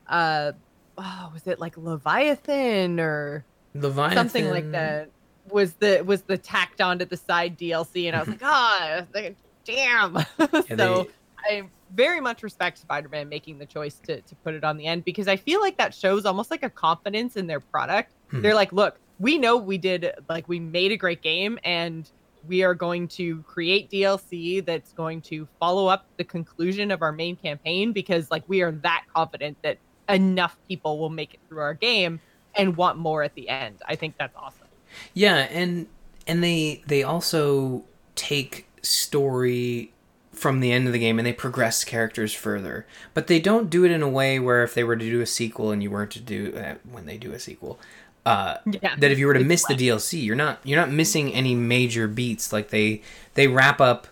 [0.07, 0.51] uh
[0.97, 4.17] oh, was it like Leviathan or Leviathan.
[4.17, 5.09] something like that?
[5.49, 9.35] Was the was the tacked onto the side DLC, and I was like, ah, like,
[9.65, 10.15] damn.
[10.39, 11.07] so they-
[11.45, 15.05] I very much respect Spider-Man making the choice to to put it on the end
[15.05, 18.13] because I feel like that shows almost like a confidence in their product.
[18.29, 18.41] Hmm.
[18.41, 22.09] They're like, look, we know we did like we made a great game and
[22.47, 27.11] we are going to create DLC that's going to follow up the conclusion of our
[27.11, 29.77] main campaign because like we are that confident that
[30.09, 32.19] enough people will make it through our game
[32.55, 33.81] and want more at the end.
[33.87, 34.67] I think that's awesome.
[35.13, 35.87] Yeah, and
[36.27, 37.83] and they they also
[38.15, 39.93] take story
[40.33, 42.85] from the end of the game and they progress characters further.
[43.13, 45.25] But they don't do it in a way where if they were to do a
[45.25, 47.79] sequel and you weren't to do uh, when they do a sequel,
[48.25, 48.95] uh, Yeah.
[48.97, 51.55] that if you were to It's miss the DLC, you're not you're not missing any
[51.55, 52.51] major beats.
[52.51, 53.01] Like they
[53.35, 54.07] they wrap up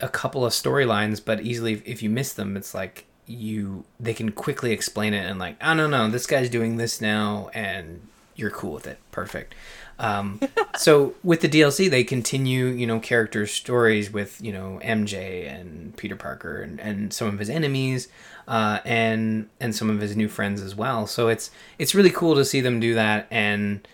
[0.00, 4.30] a couple of storylines, but easily if you miss them, it's like you they can
[4.32, 8.50] quickly explain it and like, oh no no, this guy's doing this now, and you're
[8.50, 8.98] cool with it.
[9.10, 9.54] Perfect.
[9.98, 10.40] Um,
[10.76, 15.96] so with the DLC, they continue, you know, character stories with you know MJ and
[15.96, 18.08] Peter Parker and, and some of his enemies,
[18.48, 21.06] uh, and and some of his new friends as well.
[21.06, 23.86] So it's it's really cool to see them do that, and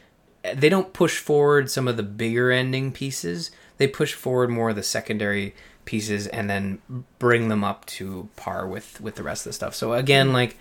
[0.54, 3.50] they don't push forward some of the bigger ending pieces.
[3.78, 6.80] They push forward more of the secondary pieces, and then
[7.18, 9.74] bring them up to par with with the rest of the stuff.
[9.74, 10.56] So again, like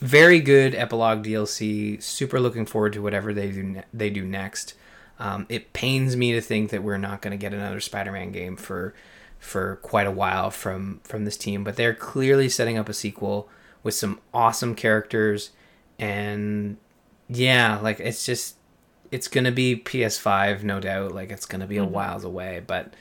[0.00, 2.02] very good epilogue DLC.
[2.02, 4.74] Super looking forward to whatever they do ne- they do next.
[5.18, 8.56] Um, it pains me to think that we're not going to get another Spider-Man game
[8.56, 8.94] for
[9.38, 13.48] for quite a while from from this team, but they're clearly setting up a sequel
[13.82, 15.50] with some awesome characters
[15.98, 16.76] and
[17.28, 18.56] yeah, like it's just
[19.10, 21.90] it's going to be PS5 no doubt, like it's going to be a Mhm.
[21.90, 22.94] whiles away, but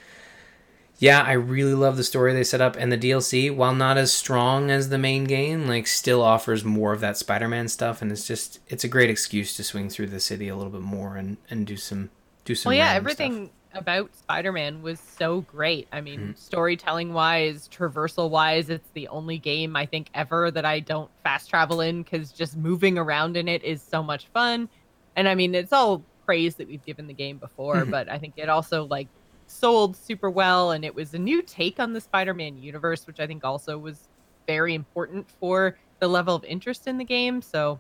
[1.00, 4.12] yeah, I really love the story they set up, and the DLC, while not as
[4.12, 8.26] strong as the main game, like still offers more of that Spider-Man stuff, and it's
[8.28, 11.38] just it's a great excuse to swing through the city a little bit more and
[11.50, 12.10] and do some
[12.46, 12.70] do some.
[12.72, 13.20] well, yeah, random stuff.
[13.22, 15.88] everything about Spider-Man was so great.
[15.92, 16.38] I mean, Mhm.
[16.38, 21.50] storytelling wise, traversal wise, it's the only game I think ever that I don't fast
[21.50, 24.68] travel in because just moving around in it is so much fun.
[25.16, 27.92] And I mean, it's all praise that we've given the game before, Mhm.
[27.92, 29.10] but I think it also like
[29.48, 33.28] sold super well, and it was a new take on the Spider-Man universe, which I
[33.28, 34.08] think also was
[34.46, 37.42] very important for the level of interest in the game.
[37.42, 37.80] So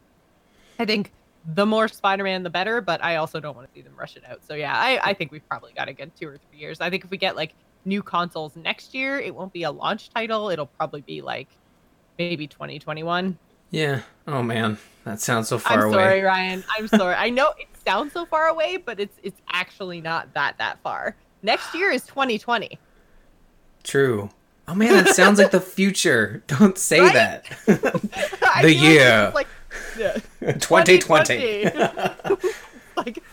[0.79, 1.11] I think
[1.53, 2.81] the more Spider-Man, the better.
[2.81, 4.41] But I also don't want to see them rush it out.
[4.47, 6.81] So yeah, I, I think we've probably got a good two or three years.
[6.81, 7.53] I think if we get like
[7.85, 10.49] new consoles next year, it won't be a launch title.
[10.49, 11.47] It'll probably be like
[12.17, 13.37] maybe 2021.
[13.69, 14.01] Yeah.
[14.27, 15.83] Oh man, that sounds so far away.
[15.83, 16.03] I'm away.
[16.03, 16.63] sorry, Ryan.
[16.77, 17.15] I'm sorry.
[17.15, 21.15] I know it sounds so far away, but it's it's actually not that that far.
[21.43, 22.77] Next year is 2020.
[23.83, 24.29] True.
[24.67, 26.43] Oh man, that sounds like the future.
[26.47, 27.13] Don't say Right?
[27.13, 27.45] that.
[28.61, 29.31] The feel like year.
[29.35, 29.47] Like,
[29.97, 30.13] yeah.
[30.59, 31.63] 2020.
[31.65, 32.49] 2020.
[32.97, 33.23] like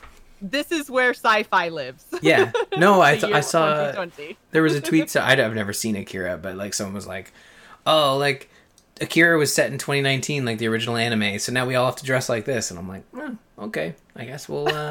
[0.42, 2.04] this is where sci-fi lives.
[2.20, 2.52] yeah.
[2.76, 4.06] No, I th- year I saw
[4.50, 5.08] there was a tweet.
[5.08, 7.32] So I'd, I've never seen Akira, but like someone was like,
[7.86, 8.50] "Oh, like
[9.00, 11.38] Akira was set in 2019, like the original anime.
[11.38, 14.26] So now we all have to dress like this." And I'm like, "Hmm, "Okay, I
[14.26, 14.90] guess we'll." Uh,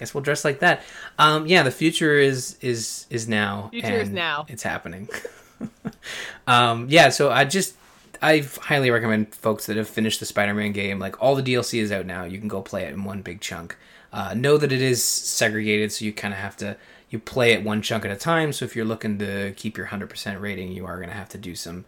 [0.00, 0.82] Guess we'll dress like that.
[1.18, 3.68] Um, yeah, the future is is is now.
[3.70, 4.46] Future is now.
[4.48, 5.10] It's happening.
[6.46, 7.74] um, yeah, so I just
[8.22, 10.98] I highly recommend folks that have finished the Spider-Man game.
[10.98, 12.24] Like all the DLC is out now.
[12.24, 13.76] You can go play it in one big chunk.
[14.10, 16.78] Uh, know that it is segregated, so you kind of have to
[17.10, 18.54] you play it one chunk at a time.
[18.54, 21.28] So if you're looking to keep your hundred percent rating, you are going to have
[21.28, 21.84] to do some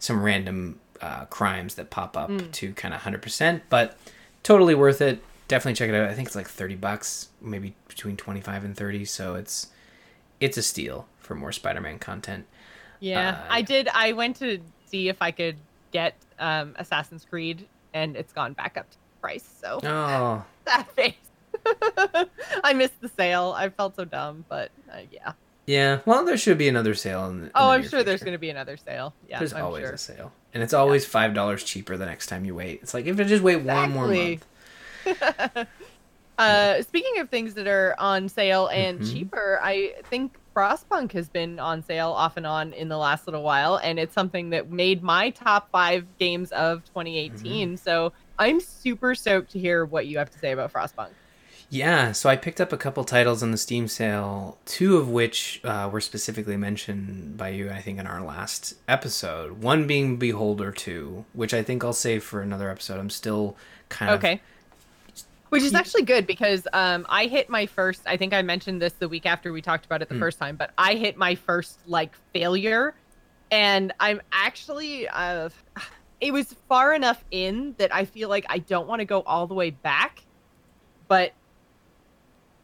[0.00, 3.62] some random uh, crimes that pop up to kind of hundred percent.
[3.68, 3.96] But
[4.42, 5.22] totally worth it.
[5.52, 6.08] Definitely check it out.
[6.08, 9.04] I think it's like thirty bucks, maybe between twenty five and thirty.
[9.04, 9.66] So it's
[10.40, 12.46] it's a steal for more Spider-Man content.
[13.00, 13.88] Yeah, Uh, I did.
[13.88, 15.56] I went to see if I could
[15.92, 19.44] get um, Assassin's Creed, and it's gone back up to price.
[19.60, 21.14] So Oh, that face.
[22.64, 23.52] I missed the sale.
[23.56, 25.32] I felt so dumb, but uh, yeah.
[25.66, 25.98] yeah.
[26.06, 27.26] Well, there should be another sale.
[27.26, 29.12] In, the- in Oh, the I'm sure there's going to be another sale.
[29.28, 29.92] Yeah, There's I'm always sure.
[29.92, 32.80] a sale, and it's always five dollars cheaper the next time you wait.
[32.82, 34.46] It's like if I just wait one more month.
[36.38, 39.12] uh, speaking of things that are on sale and Mhm.
[39.12, 43.42] cheaper, I think Frostpunk has been on sale off and on in the last little
[43.42, 47.68] while, and it's something that made my top five games of 2018.
[47.70, 47.76] Mm-hmm.
[47.76, 51.10] So I'm super stoked to hear what you have to say about Frostpunk.
[51.70, 55.58] Yeah, so I picked up a couple titles on the Steam sale, two of which
[55.64, 59.62] uh, were specifically mentioned by you, I think, in our last episode.
[59.62, 62.98] One being Beholder 2, which I think I'll save for another episode.
[63.00, 63.56] I'm still
[63.88, 64.42] kind of Okay.
[65.52, 68.00] Which is actually good because um, I hit my first.
[68.06, 70.20] I think I mentioned this the week after we talked about it the Mm.
[70.20, 72.94] first time, but I hit my first like failure,
[73.50, 75.06] and I'm actually.
[75.08, 75.50] Uh,
[76.20, 79.46] it was far enough in that I feel like I don't want to go all
[79.46, 80.22] the way back,
[81.06, 81.34] but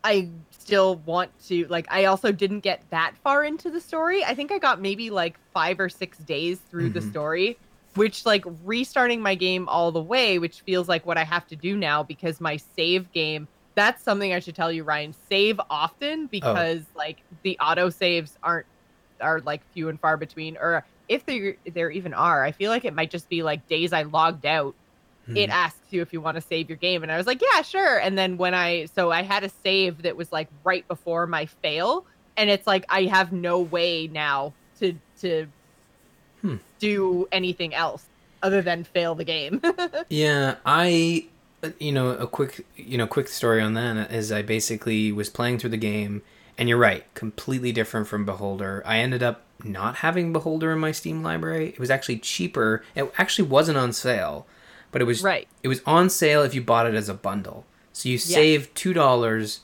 [0.02, 1.66] I still want to.
[1.66, 4.24] Like, I also didn't get that far into the story.
[4.24, 7.10] I think I got maybe like five or six days through the Mhm.
[7.10, 7.58] story
[7.94, 11.56] which like restarting my game all the way which feels like what i have to
[11.56, 16.26] do now because my save game that's something i should tell you ryan save often
[16.26, 18.66] because like the auto saves aren't
[19.20, 22.84] are like few and far between or if there there even are i feel like
[22.84, 24.74] it might just be like days i logged out
[25.34, 25.52] it Mhm.
[25.52, 27.98] asks you if you want to save your game and i was like yeah sure
[27.98, 31.46] and then when i so i had a save that was like right before my
[31.46, 35.46] fail and it's like i have no way now to to
[36.42, 36.56] Hmm.
[36.78, 38.04] do anything else
[38.42, 39.60] other than fail the game
[40.08, 41.26] Yeah, I,
[41.78, 45.58] you know, a quick, you know, quick story on that is I basically was playing
[45.58, 46.22] through the game,
[46.56, 48.82] and you're right, completely different from Beholder.
[48.86, 51.70] I ended up not having Beholder in my Steam library.
[51.70, 52.84] It was actually cheaper.
[52.94, 54.46] It actually wasn't on sale,
[54.92, 57.64] but it was right it was on sale if you bought it as a bundle.
[57.92, 59.60] So you save two dollars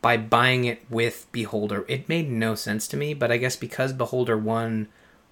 [0.00, 1.84] by buying it with Beholder.
[1.88, 4.88] It made no sense to me, but I guess because Beholder One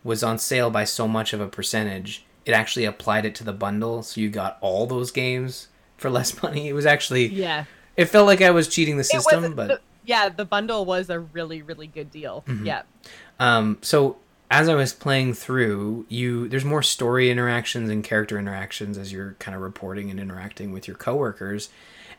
[0.06, 3.52] was on sale by so much of a percentage, it actually applied it to the
[3.52, 6.68] bundle, so you got all those games for less money.
[6.68, 7.64] It was actually yeah
[7.96, 11.10] it felt like I was cheating the system, was- but the- yeah the bundle was
[11.10, 12.64] a really really good deal Mhm.
[12.64, 12.82] yeah
[13.40, 14.16] Um, so
[14.50, 19.34] as I was playing through, you there's more story interactions and character interactions as you're
[19.40, 21.68] kind of reporting and interacting with your coworkers,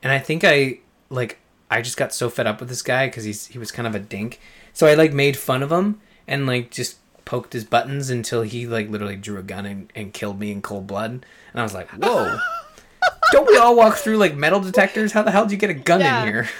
[0.03, 1.39] and I think I like
[1.71, 3.95] I just got so fed up with this guy because he's he was kind of
[3.95, 4.41] a dink,
[4.73, 6.97] so I like made fun of him and like just
[7.27, 10.61] poked his buttons until he like literally drew a gun and, and killed me in
[10.61, 12.39] cold blood, and I was like, whoa.
[13.33, 15.11] Don't we all walk through like metal detectors?
[15.11, 16.21] How the hell did you get a gun Yeah.
[16.23, 16.49] in here?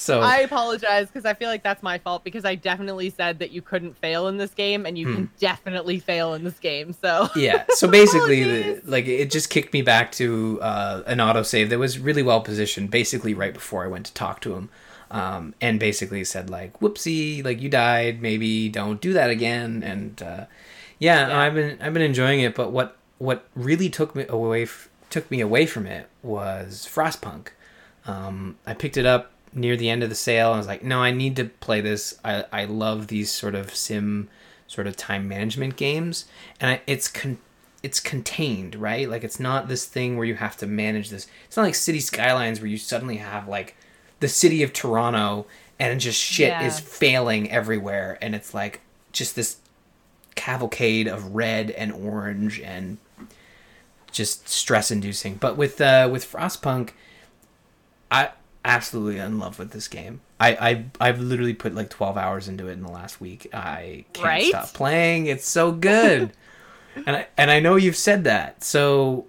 [0.00, 3.50] So I apologize because I feel like that's my fault because I definitely said that
[3.50, 5.14] you couldn't fail in this game and you Hmm.
[5.14, 6.92] can definitely fail in this game.
[6.92, 11.68] So yeah so basically the, like it just kicked me back to uh, an autosave
[11.70, 14.68] that was really well positioned basically right before i went to talk to him
[15.10, 19.82] um, and basically said like whoopsie like you died maybe don't do that again.
[19.82, 20.44] And uh,
[20.98, 21.38] yeah, Yeah.
[21.40, 22.54] i've been i've been enjoying it.
[22.54, 27.48] But what what really took me away f- took me away from it was frostpunk.
[28.06, 30.52] Um, i picked it up near the end of the sale.
[30.52, 32.18] I was like no i need to play this.
[32.24, 34.28] I, I love these sort of sim
[34.66, 36.26] sort of time management games.
[36.60, 37.38] And I, it's con-
[37.82, 39.08] it's contained right?
[39.08, 41.26] Like it's not this thing where you have to manage this.
[41.46, 43.74] It's not like city skylines where you suddenly have like
[44.20, 45.46] the city of toronto
[45.78, 46.66] and just shit Yeah.
[46.66, 48.80] is failing everywhere and it's like
[49.12, 49.58] just this
[50.34, 52.98] cavalcade of red and orange and
[54.10, 56.90] just stress inducing but with uh with frostpunk
[58.10, 58.30] i
[58.64, 60.50] absolutely in love with this game I,
[61.00, 63.48] I I've literally put like 12 hours into it in the last week.
[63.52, 64.44] I can't Right?
[64.46, 65.26] stop playing.
[65.26, 66.30] It's so good.
[66.94, 68.62] and I and I know you've said that.
[68.62, 69.26] So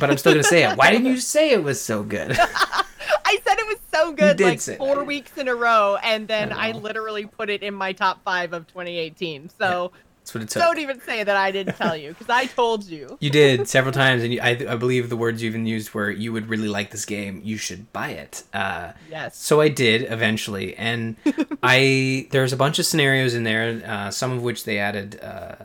[0.00, 0.76] but I'm still going to say it.
[0.76, 2.32] Why didn't you say it was so good?
[2.40, 5.04] I said it was so good like four that.
[5.06, 8.52] weeks in a row and then I I, literally put it in my top five
[8.52, 9.48] of 2018.
[9.48, 9.92] So
[10.34, 13.16] it don't even say that I didn't tell you because I told you.
[13.20, 16.10] You did several times, and you, I, I believe the words you even used were,
[16.10, 17.40] "You would really like this game.
[17.44, 19.36] You should buy it." Uh, Yes.
[19.38, 21.16] so I did eventually, and
[21.62, 25.56] I there's a bunch of scenarios in there, uh, some of which they added uh,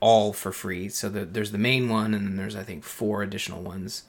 [0.00, 0.88] all for free.
[0.88, 4.04] So the, there's the main one, and then there's I think four additional ones.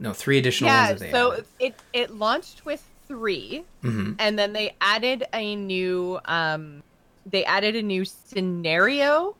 [0.00, 0.88] No, three additional Yeah.
[0.88, 1.46] ones they So added.
[1.60, 3.64] it it launched with three.
[3.82, 6.82] hmm and then they added a new um
[7.26, 9.36] they added a new scenario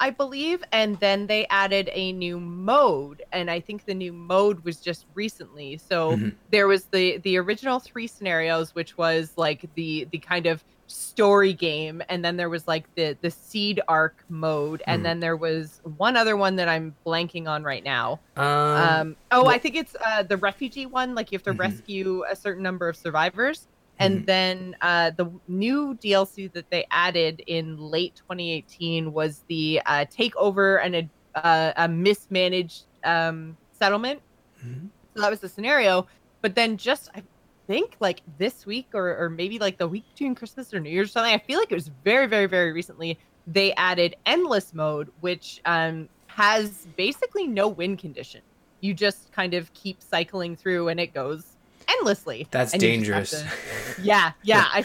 [0.00, 4.60] i believe and then they added a new mode and i think the new mode
[4.64, 6.36] was just recently so Mhm.
[6.50, 11.52] there was the the original three scenarios which was like the the kind of story
[11.52, 15.04] game and then there was like the the seed ark mode and Mhm.
[15.04, 19.44] then there was one other one that i'm blanking on right now Um, um, oh,
[19.44, 21.14] well- I think it's uh, the refugee one.
[21.14, 21.58] Like you have to Mhm.
[21.58, 23.66] rescue a certain number of survivors,
[23.98, 24.26] and Mhm.
[24.26, 30.80] then uh, the new DLC that they added in late 2018 was the uh, takeover
[30.84, 34.22] and a, uh, a mismanaged um, settlement.
[34.62, 34.92] Mhm.
[35.16, 36.06] So that was the scenario.
[36.42, 37.22] But then just I
[37.68, 41.10] think like this week or or maybe like the week between Christmas or New Year's
[41.10, 41.34] or something.
[41.34, 43.16] I feel like it was very very very recently.
[43.46, 48.42] They added endless mode, which um, has basically no win condition.
[48.80, 51.56] You just kind of keep cycling through, and it goes
[51.98, 52.46] endlessly.
[52.50, 53.30] That's And dangerous.
[53.30, 53.46] to-
[54.02, 54.66] yeah, yeah.
[54.72, 54.84] I,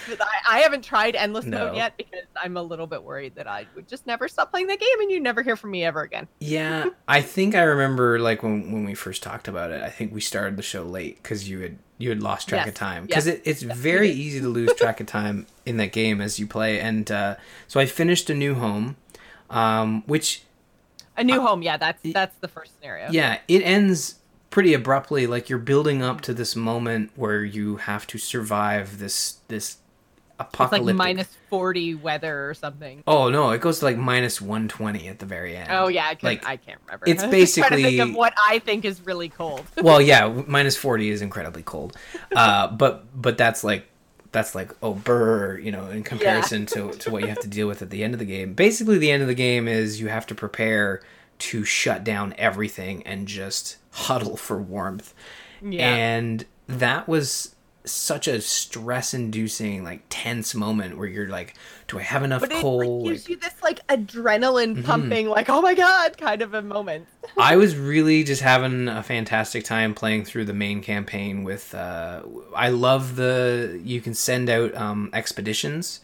[0.49, 1.67] I haven't tried endless No.
[1.67, 4.67] mode yet because I'm a little bit worried that I would just never stop playing
[4.67, 6.27] the game and you never hear from me ever again.
[6.39, 9.81] Yeah, I think I remember like when when we first talked about it.
[9.81, 12.73] I think we started the show late because you had you had lost track of
[12.73, 15.91] time because yes, it, it's yes, very easy to lose track of time in that
[15.93, 16.79] game as you play.
[16.79, 17.35] And uh,
[17.67, 18.97] so I finished a new home,
[19.49, 20.41] um, which
[21.15, 21.77] A new home, yeah.
[21.77, 23.09] That's that's the first scenario.
[23.11, 24.15] yeah, it ends
[24.53, 25.25] pretty abruptly.
[25.25, 29.77] Like you're building up to this moment where you have to survive this this
[30.39, 33.03] it's like minus forty weather or something.
[33.07, 35.69] oh no, it goes to like minus one twenty at the very end.
[35.71, 37.05] Oh yeah, Like, I can't remember.
[37.07, 39.63] it's I was trying to think basically- of what I think is really cold.
[39.81, 41.97] well yeah minus 40 is incredibly cold
[42.35, 43.87] uh but but that's like
[44.31, 47.67] that's like oh burr you know in comparison to to what you have to deal
[47.67, 50.09] with at the end of the game basically the end of the game is you
[50.09, 51.01] have to prepare
[51.39, 55.13] to shut down everything and just huddle for warmth
[55.61, 55.95] Yeah.
[55.95, 61.53] and that was such a stress inducing like tense moment where you're like
[61.89, 64.85] do i have enough but it coal like, Like, gives you this like adrenaline Mhm.
[64.85, 67.07] pumping, like oh my god, kind of a moment.
[67.37, 72.21] I was really just having a fantastic time playing through the main campaign with uh
[72.55, 75.99] I love the you can send out um expeditions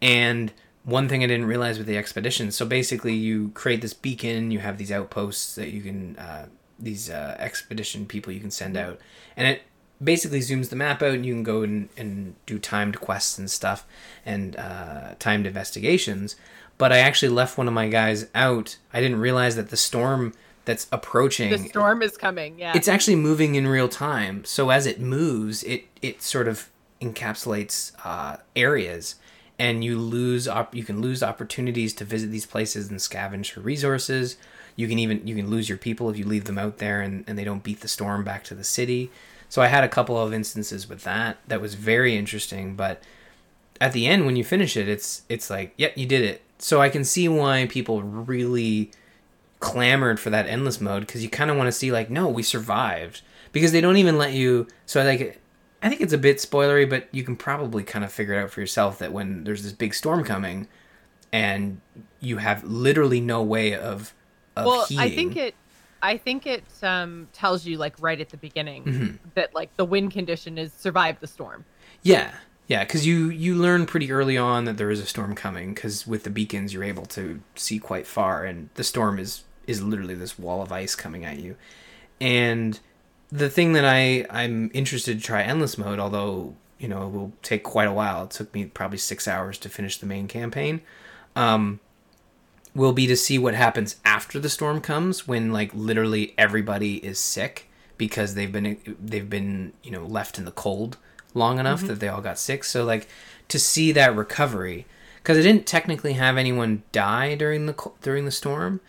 [0.00, 0.50] and
[0.84, 4.60] one thing I didn't realize with the expeditions so basically you create this beacon you
[4.60, 6.46] have these outposts that you can uh
[6.78, 8.98] these uh expedition people you can send out.
[9.36, 9.62] And it
[10.02, 13.50] basically zooms the map out and you can go and, and do timed quests and
[13.50, 13.84] stuff
[14.24, 16.36] and uh timed investigations.
[16.78, 18.76] But I actually left one of my guys out.
[18.92, 20.32] I didn't realize that the storm
[20.64, 22.58] that's approaching The storm is coming.
[22.58, 22.72] Yeah.
[22.76, 24.44] it's actually moving in real time.
[24.44, 26.68] So as it moves it it sort of
[27.00, 29.16] encapsulates uh, areas.
[29.58, 33.60] And you lose op- you can lose opportunities to visit these places and scavenge for
[33.60, 34.36] resources
[34.78, 37.24] you can even you can lose your people if you leave them out there and,
[37.26, 39.10] and they don't beat the storm back to the city.
[39.48, 43.02] So i had a couple of instances with that that was very interesting but
[43.80, 46.42] at the end when you finish it it's it's like yep you did it.
[46.58, 48.92] So i can see why people really
[49.58, 52.42] clamored for that endless mode because you kind of want to see like no we
[52.42, 53.22] survived.
[53.50, 55.40] Because they don't even let you so like
[55.82, 58.50] i think it's a bit spoilery but you can probably kind of figure it out
[58.50, 60.68] for yourself that when there's this big storm coming
[61.32, 61.80] and
[62.20, 64.14] you have literally no way of
[64.58, 65.54] of well, heating I think it.
[66.00, 69.16] I think it um, tells you like right at the beginning Mm-hmm.
[69.34, 71.64] that like the win condition is survive the storm.
[72.02, 72.32] Yeah,
[72.68, 75.74] yeah, because you you learn pretty early on that there is a storm coming.
[75.74, 79.82] Because with the beacons, you're able to see quite far, and the storm is is
[79.82, 81.56] literally this wall of ice coming at you.
[82.20, 82.78] And
[83.30, 87.32] the thing that I I'm interested to try endless mode, although you know it will
[87.42, 88.24] take quite a while.
[88.24, 90.80] It took me probably six hours to finish the main campaign.
[91.36, 91.80] Um,
[92.78, 97.18] will be to see what happens after the storm comes when like literally everybody is
[97.18, 97.68] sick
[97.98, 100.96] because they've been they've been you know left in the cold
[101.34, 103.08] long enough that they all got sick so like
[103.48, 108.30] to see that recovery because i didn't technically have anyone die during the during the
[108.30, 108.80] storm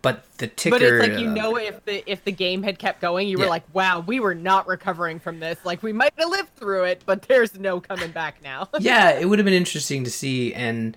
[0.00, 2.78] but the ticker But it's like you uh, know if the if the game had
[2.78, 5.58] kept going, you were like, wow, we were not recovering from this.
[5.64, 8.68] Like we might have lived through it, but there's no coming back now.
[8.78, 10.96] yeah, it would have been interesting to see, and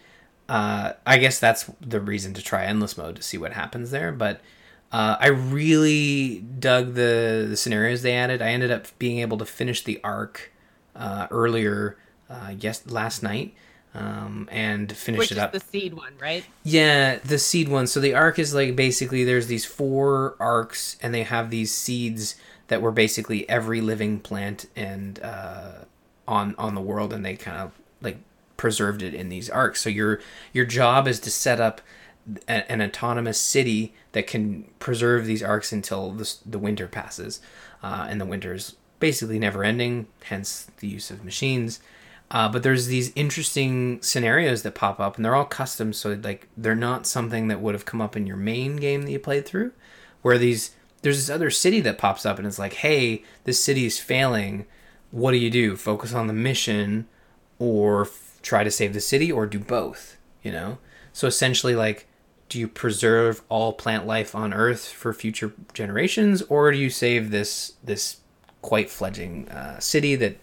[0.49, 4.11] uh, I guess that's the reason to try endless mode to see what happens there.
[4.11, 4.41] But
[4.91, 8.41] uh, I really dug the the scenarios they added.
[8.41, 10.51] I ended up being able to finish the ark
[10.95, 11.97] uh, earlier,
[12.29, 13.53] uh, yes, last night,
[13.93, 15.53] um, and finish Which it is up.
[15.53, 16.45] the seed one, right?
[16.63, 17.87] Yeah, the seed one.
[17.87, 22.35] So the ark is like basically there's these four arks, and they have these seeds
[22.67, 25.71] that were basically every living plant and uh,
[26.27, 27.71] on on the world, and they kind of
[28.01, 28.17] like
[28.61, 29.81] preserved it in these arks.
[29.81, 30.21] So your
[30.53, 31.81] your job is to set up
[32.47, 37.41] a, an autonomous city that can preserve these arks until the the winter passes,
[37.81, 40.05] uh, and the winter is basically never ending.
[40.25, 41.79] Hence the use of machines.
[42.29, 46.47] Uh, but there's these interesting scenarios that pop up, and they're all custom, so like
[46.55, 49.45] they're not something that would have come up in your main game that you played
[49.45, 49.71] through.
[50.21, 53.87] Where these there's this other city that pops up, and it's like, hey, this city
[53.87, 54.67] is failing.
[55.09, 55.75] What do you do?
[55.75, 57.07] Focus on the mission,
[57.57, 58.05] or
[58.41, 60.17] try to save the city, or do both?
[60.43, 60.77] You know.
[61.13, 62.07] So essentially, like,
[62.49, 67.31] do you preserve all plant life on Earth for future generations, or do you save
[67.31, 68.17] this this
[68.61, 70.37] quite fledgling uh, city that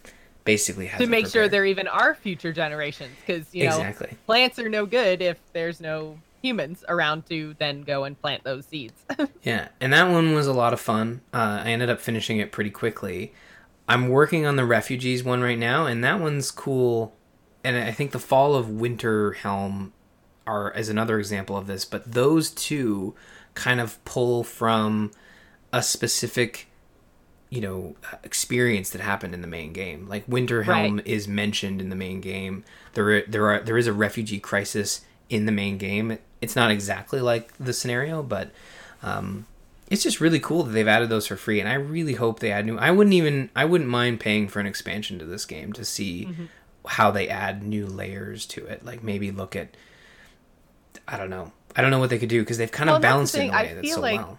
[0.45, 4.17] basically has to make sure there even are future generations, because you know Exactly.
[4.27, 8.65] plants are no good if there's no humans around to then go and plant those
[8.67, 9.05] seeds.
[9.43, 11.23] Yeah, and that one was a lot of fun.
[11.33, 13.33] Uh, I ended up finishing it pretty quickly.
[13.89, 17.15] I'm working on the refugees one right now, and that one's cool.
[17.69, 19.91] And I think the Fall of Winterhome
[20.47, 21.85] are as another example of this.
[21.85, 23.15] But those two
[23.55, 25.11] kind of pull from
[25.73, 26.67] a specific
[27.51, 30.07] you know experience that happened in the main game.
[30.09, 31.07] Like Winterhome Right.
[31.07, 32.65] is mentioned in the main game.
[32.95, 36.19] There there are there is a refugee crisis in the main game.
[36.41, 38.51] It's not exactly like the scenario, but
[39.03, 39.47] um,
[39.91, 41.59] it's just really cool that they've added those for free.
[41.61, 42.79] And I really hope they add new.
[42.79, 46.27] I wouldn't even I wouldn't mind paying for an expansion to this game to see
[46.27, 46.45] Mm-hmm.
[46.89, 48.85] How they add new layers to it.
[48.85, 49.77] Like maybe look at
[51.07, 51.53] I don't know.
[51.77, 53.41] I don't know what they could do because they've kind Well, of the balanced it
[53.43, 53.71] in a thing.
[53.71, 54.39] I that's so like- well.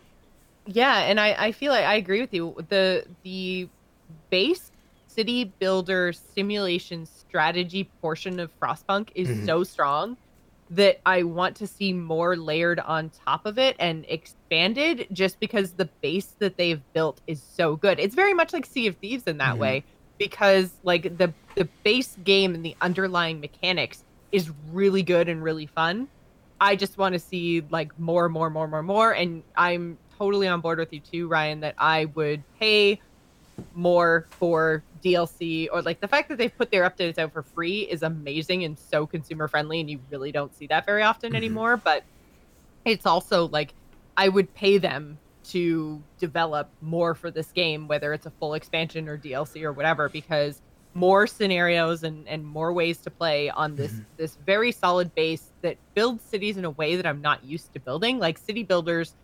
[0.65, 2.55] Yeah, and I, I feel like I agree with you.
[2.69, 3.67] The the
[4.29, 4.71] base
[5.07, 9.45] city builder simulation strategy portion of Frostpunk is Mhm.
[9.45, 10.17] so strong
[10.71, 15.71] that I want to see more layered on top of it and expanded just because
[15.71, 17.99] the base that they've built is so good.
[17.99, 19.59] It's very much like Sea of Thieves in that Mhm.
[19.59, 19.83] way
[20.19, 25.65] because like the the base game and the underlying mechanics is really good and really
[25.67, 26.09] fun.
[26.61, 29.11] I just want to see like more, more, more, more, more.
[29.13, 33.01] And I'm totally on board with you too, Ryan, that I would pay
[33.73, 37.81] more for DLC or like the fact that they've put their updates out for free
[37.81, 39.79] is amazing and so consumer friendly.
[39.79, 41.37] And you really don't see that very often Mhm.
[41.37, 41.77] anymore.
[41.83, 42.03] But
[42.85, 43.73] it's also like
[44.17, 45.19] I would pay them
[45.49, 50.09] to develop more for this game, whether it's a full expansion or DLC or whatever,
[50.09, 50.61] because
[50.95, 54.05] more scenarios and, and more ways to play on this Mhm.
[54.17, 57.79] this very solid base that builds cities in a way that I'm not used to
[57.79, 58.19] building.
[58.19, 59.15] Like city builders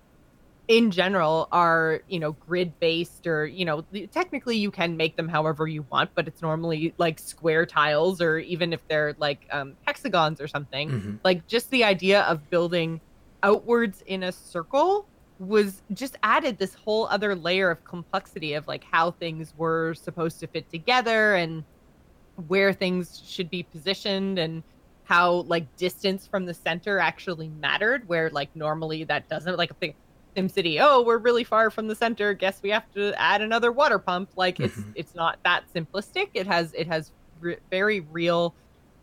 [0.67, 5.27] in general are, you know, grid based or, you know, technically you can make them
[5.29, 9.77] however you want, but it's normally like square tiles or even if they're like um,
[9.85, 11.19] hexagons or something Mhm.
[11.23, 13.01] like just the idea of building
[13.43, 15.07] outwards in a circle
[15.39, 20.39] was just added this whole other layer of complexity of like how things were supposed
[20.39, 21.63] to fit together and
[22.47, 24.63] where things should be positioned and
[25.03, 29.93] how like distance from the center actually mattered where like normally that doesn't like a
[30.35, 33.71] sim city oh we're really far from the center guess we have to add another
[33.71, 34.29] water pump.
[34.35, 34.91] Like it's Mhm.
[34.95, 36.29] it's not that simplistic.
[36.33, 38.55] It has it has re- very real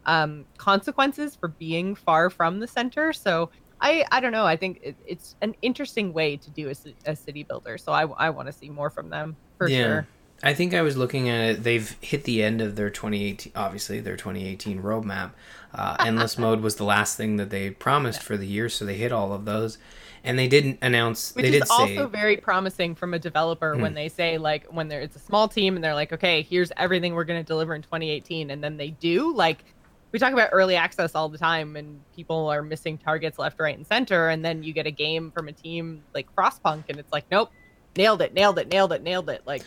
[0.05, 3.12] um consequences for being far from the center.
[3.12, 3.51] So
[3.83, 6.74] i i don't know i think it, it's an interesting way to do a,
[7.11, 9.85] a city builder so i i want to see more from them for Yeah.
[9.85, 10.07] sure
[10.45, 11.62] I think I was looking at it.
[11.62, 15.30] They've hit the end of their 2018, obviously their 2018 roadmap.
[15.72, 18.97] Uh, Endless mode was the last thing that they promised for the year, so they
[18.97, 19.78] hit all of those.
[20.24, 21.33] And they didn't announce.
[21.37, 23.95] which they is also say, very promising from a developer when Hmm.
[23.95, 27.14] they say like when there it's a small team and they're like okay here's everything
[27.14, 29.64] we're going to deliver in 2018 and then they do like
[30.13, 33.77] we talk about early access all the time and people are missing targets left right
[33.77, 37.13] and center and then you get a game from a team like frostpunk and it's
[37.13, 37.51] like nope
[37.97, 39.63] nailed it nailed it nailed it nailed it like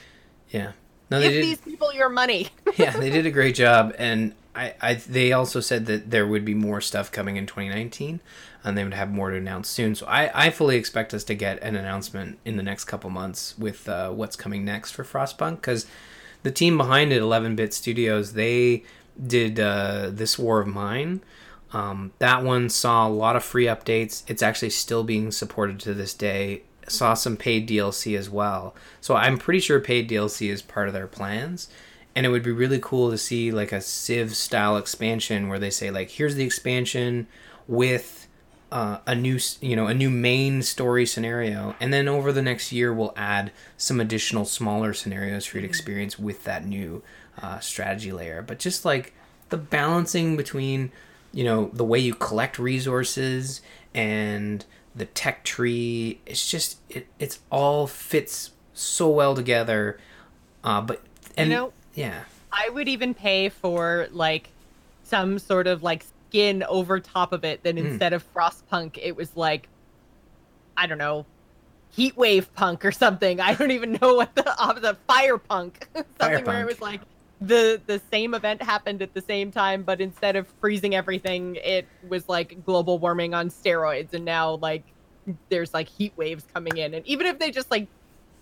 [0.49, 0.71] yeah,
[1.09, 1.43] no, they give did.
[1.43, 5.59] these people your money yeah, they did a great job, and I, I, they also
[5.59, 8.21] said that there would be more stuff coming in 2019,
[8.63, 9.95] and they would have more to announce soon.
[9.95, 13.57] So I, I fully expect us to get an announcement in the next couple months
[13.57, 15.85] with uh, what's coming next for Frostpunk, because
[16.43, 18.83] the team behind it, 11-bit Studios, they
[19.23, 21.21] did uh, this War of Mine.
[21.71, 24.23] Um, that one saw a lot of free updates.
[24.27, 26.63] It's actually still being supported to this day.
[26.87, 28.75] Saw some paid DLC as well.
[29.01, 31.67] So I'm pretty sure paid DLC is part of their plans.
[32.15, 35.69] And it would be really cool to see like a Civ style expansion where they
[35.69, 37.27] say like, here's the expansion
[37.67, 38.25] with
[38.71, 42.71] uh, a new, you know, a new main story scenario, and then over the next
[42.71, 47.01] year we'll add some additional smaller scenarios for you to experience with that new
[47.41, 48.41] uh, strategy layer.
[48.41, 49.13] But just like
[49.49, 50.91] the balancing between,
[51.31, 53.61] you know, the way you collect resources
[53.93, 54.65] and
[54.95, 59.99] the tech tree, it's just it it's all fits so well together.
[60.63, 61.01] Uh, but
[61.37, 64.49] and know, yeah, I would even pay for like
[65.03, 67.85] some sort of like skin over top of it that Mm.
[67.91, 69.67] instead of frostpunk it was like
[70.75, 71.25] I don't know
[71.91, 73.39] heat wave punk or something.
[73.39, 75.87] I don't even know what the opposite fire punk.
[76.19, 77.01] something where it was like
[77.47, 81.87] the the same event happened at the same time but instead of freezing everything it
[82.07, 84.83] was like global warming on steroids and now like
[85.49, 87.87] there's like heat waves coming in and even if they just like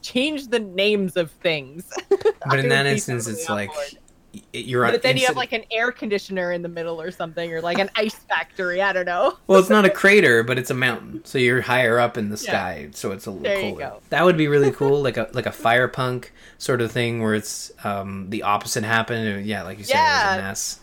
[0.02, 1.92] change the names of things
[2.46, 4.03] but in that instance, totally it's like board.
[4.52, 4.86] You're.
[4.90, 7.80] But then you have like an air conditioner in the middle or something, or like
[7.80, 8.82] an ice factory.
[8.82, 9.38] I don't know.
[9.48, 12.42] Well, it's not a crater, but it's a mountain, so you're higher up in the
[12.44, 12.52] Yeah.
[12.52, 13.80] sky, so it's a little There you cooler.
[13.90, 14.02] go.
[14.10, 17.36] That would be really cool, like a like a fire punk sort of thing, where
[17.36, 19.46] it's um, the opposite happened.
[19.46, 20.34] Yeah, like you said, Yeah.
[20.36, 20.80] it was a mass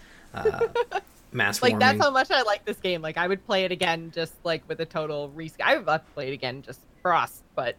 [0.93, 0.99] uh,
[1.33, 1.89] mass Like warming.
[1.89, 3.03] that's how much I like this game.
[3.03, 5.61] Like I would play it again, just like with a total risk.
[5.61, 7.43] I would love to play it again, just for us.
[7.57, 7.77] But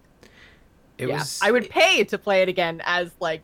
[0.98, 1.40] it yeah, was.
[1.42, 3.42] I would pay to play it again as like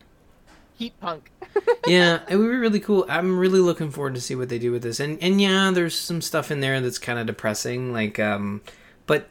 [0.78, 1.30] heat punk.
[1.86, 3.04] yeah, it would be really cool.
[3.08, 5.00] I'm really looking forward to see what they do with this.
[5.00, 8.62] And and yeah, there's some stuff in there that's kind of depressing, like um,
[9.06, 9.28] but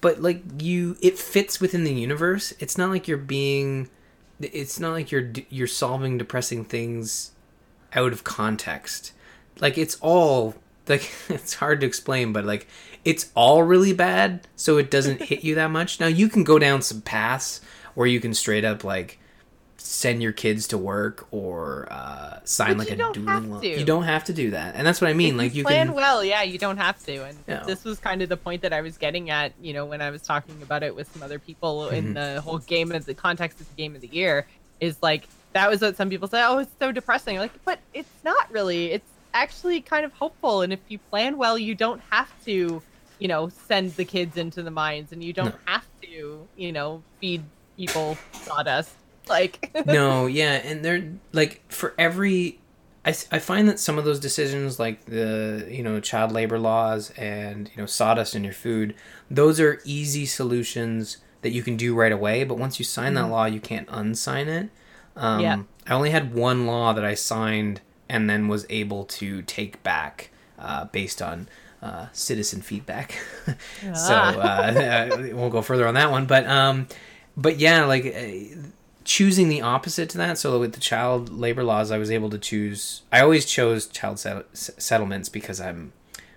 [0.00, 2.52] but like you, it fits within the universe.
[2.58, 3.90] It's not like you're being
[4.40, 7.32] it's not like you're you're solving depressing things
[7.94, 9.12] out of context.
[9.60, 10.54] Like it's all
[10.86, 12.66] like it's hard to explain, but like
[13.04, 16.00] it's all really bad, so it doesn't hit you that much.
[16.00, 17.60] Now you can go down some paths
[17.94, 19.18] where you can straight up like
[19.80, 23.68] send your kids to work or uh, sign But like you a to.
[23.80, 25.34] You don't have to do that, and that's what I mean.
[25.34, 25.96] If like you plan can.
[25.96, 27.24] well, yeah, you don't have to.
[27.24, 27.62] And Yeah.
[27.64, 30.10] this was kind of the point that I was getting at, you know, when I
[30.10, 32.14] was talking about it with some other people in Mhm.
[32.34, 34.46] the whole game of the context of the game of the year,
[34.80, 36.42] is like that was what some people say.
[36.44, 37.38] Oh, it's so depressing.
[37.38, 38.92] Like, but it's not really.
[38.92, 40.62] It's actually kind of hopeful.
[40.62, 42.82] And if you plan well, you don't have to,
[43.18, 45.58] you know, send the kids into the mines, and you don't No.
[45.66, 47.44] have to, you know, feed
[47.76, 48.90] people sawdust.
[49.38, 52.58] Like, no, yeah, and they're like for every.
[53.04, 57.10] I, I find that some of those decisions, like the you know child labor laws
[57.16, 58.94] and you know sawdust in your food,
[59.30, 62.44] those are easy solutions that you can do right away.
[62.44, 63.30] But once you sign that Mhm.
[63.30, 64.70] law, you can't unsign it.
[65.16, 65.62] Um, Yeah.
[65.86, 70.30] I only had one law that I signed and then was able to take back
[70.58, 71.48] uh, based on
[71.80, 73.14] uh, citizen feedback.
[73.94, 74.66] so Ah.
[74.66, 76.88] uh, we won't go further on that one, but um,
[77.36, 78.58] but yeah, like uh,
[79.08, 80.36] choosing the opposite to that.
[80.36, 83.02] So with the child labor laws, I was able to choose.
[83.10, 85.92] I always chose child set- s- settlements because I'm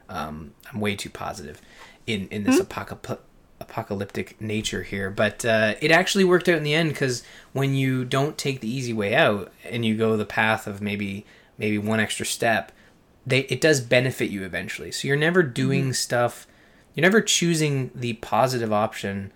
[0.07, 1.61] um, I'm way too positive
[2.07, 3.19] in in this apocalyptic
[3.59, 7.21] apocalyptic nature here but uh, it actually worked out in the end because
[7.53, 11.25] when you don't take the easy way out and you go the path of maybe
[11.59, 12.71] maybe one extra step
[13.25, 16.47] they it does benefit you eventually so you're never doing stuff
[16.95, 19.31] you're never choosing the positive option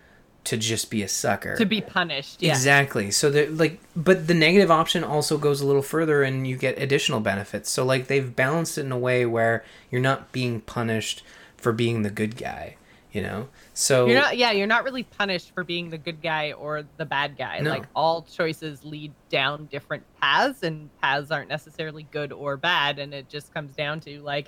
[0.46, 2.41] to just be a sucker to be punished.
[2.41, 2.52] Yeah.
[2.52, 3.12] Exactly.
[3.12, 6.80] So that like but the negative option also goes a little further and you get
[6.80, 7.70] additional benefits.
[7.70, 11.24] So like they've balanced it in a way where you're not being punished
[11.58, 12.78] for being the good guy,
[13.12, 13.50] you know?
[13.74, 17.06] So You're not, yeah, you're not really punished for being the good guy or the
[17.06, 17.60] bad guy.
[17.60, 17.72] No.
[17.72, 23.00] Like all choices lead down different paths, and paths aren't necessarily good or bad.
[23.00, 24.48] And it just comes down to like,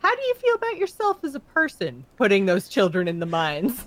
[0.00, 3.84] how do you feel about yourself as a person putting those children in the mines?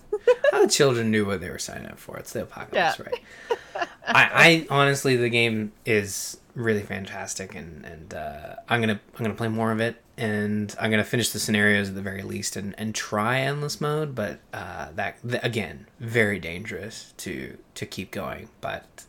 [0.51, 2.17] How the children knew what they were signing up for.
[2.17, 3.05] It's the apocalypse, Yeah.
[3.05, 3.87] right?
[4.07, 9.35] I, I honestly the game is really fantastic and, and uh, I'm gonna I'm gonna
[9.35, 12.75] play more of it and I'm gonna finish the scenarios at the very least and,
[12.77, 18.49] and try endless mode, but uh, that th- again very dangerous to to keep going.
[18.59, 19.05] But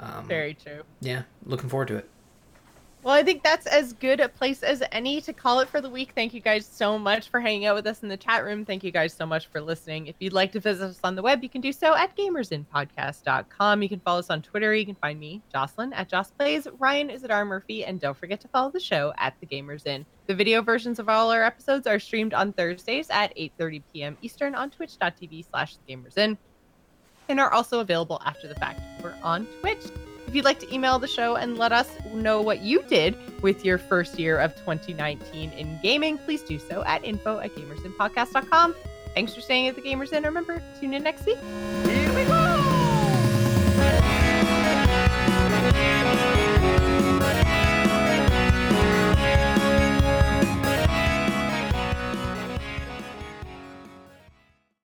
[0.00, 0.82] um, Very true.
[1.00, 2.08] yeah, looking forward to it.
[3.06, 5.88] Well, I think that's as good a place as any to call it for the
[5.88, 6.10] week.
[6.16, 8.64] Thank you guys so much for hanging out with us in the chat room.
[8.64, 10.08] Thank you guys so much for listening.
[10.08, 13.80] If you'd like to visit us on the web, you can do so at gamersinnpodcast.com.
[13.80, 14.74] You can follow us on Twitter.
[14.74, 16.66] You can find me, Jocelyn, at Joss Plays.
[16.80, 17.84] Ryan is at R Murphy.
[17.84, 20.04] And don't forget to follow the show at The Gamers Inn.
[20.26, 24.18] The video versions of all our episodes are streamed on Thursdays at 8.30 p.m.
[24.20, 26.36] Eastern on twitch.tv slash The Gamers Inn
[27.28, 28.80] and are also available after the fact.
[29.00, 29.84] We're on Twitch.
[30.26, 33.64] If you'd like to email the show and let us know what you did with
[33.64, 38.74] your first year of 2019 in gaming, please do so at info at gamersinnpodcast.com.
[39.14, 40.24] Thanks for staying at the Gamers Inn.
[40.24, 41.38] Remember, tune in next week.
[41.86, 42.45] Yeah.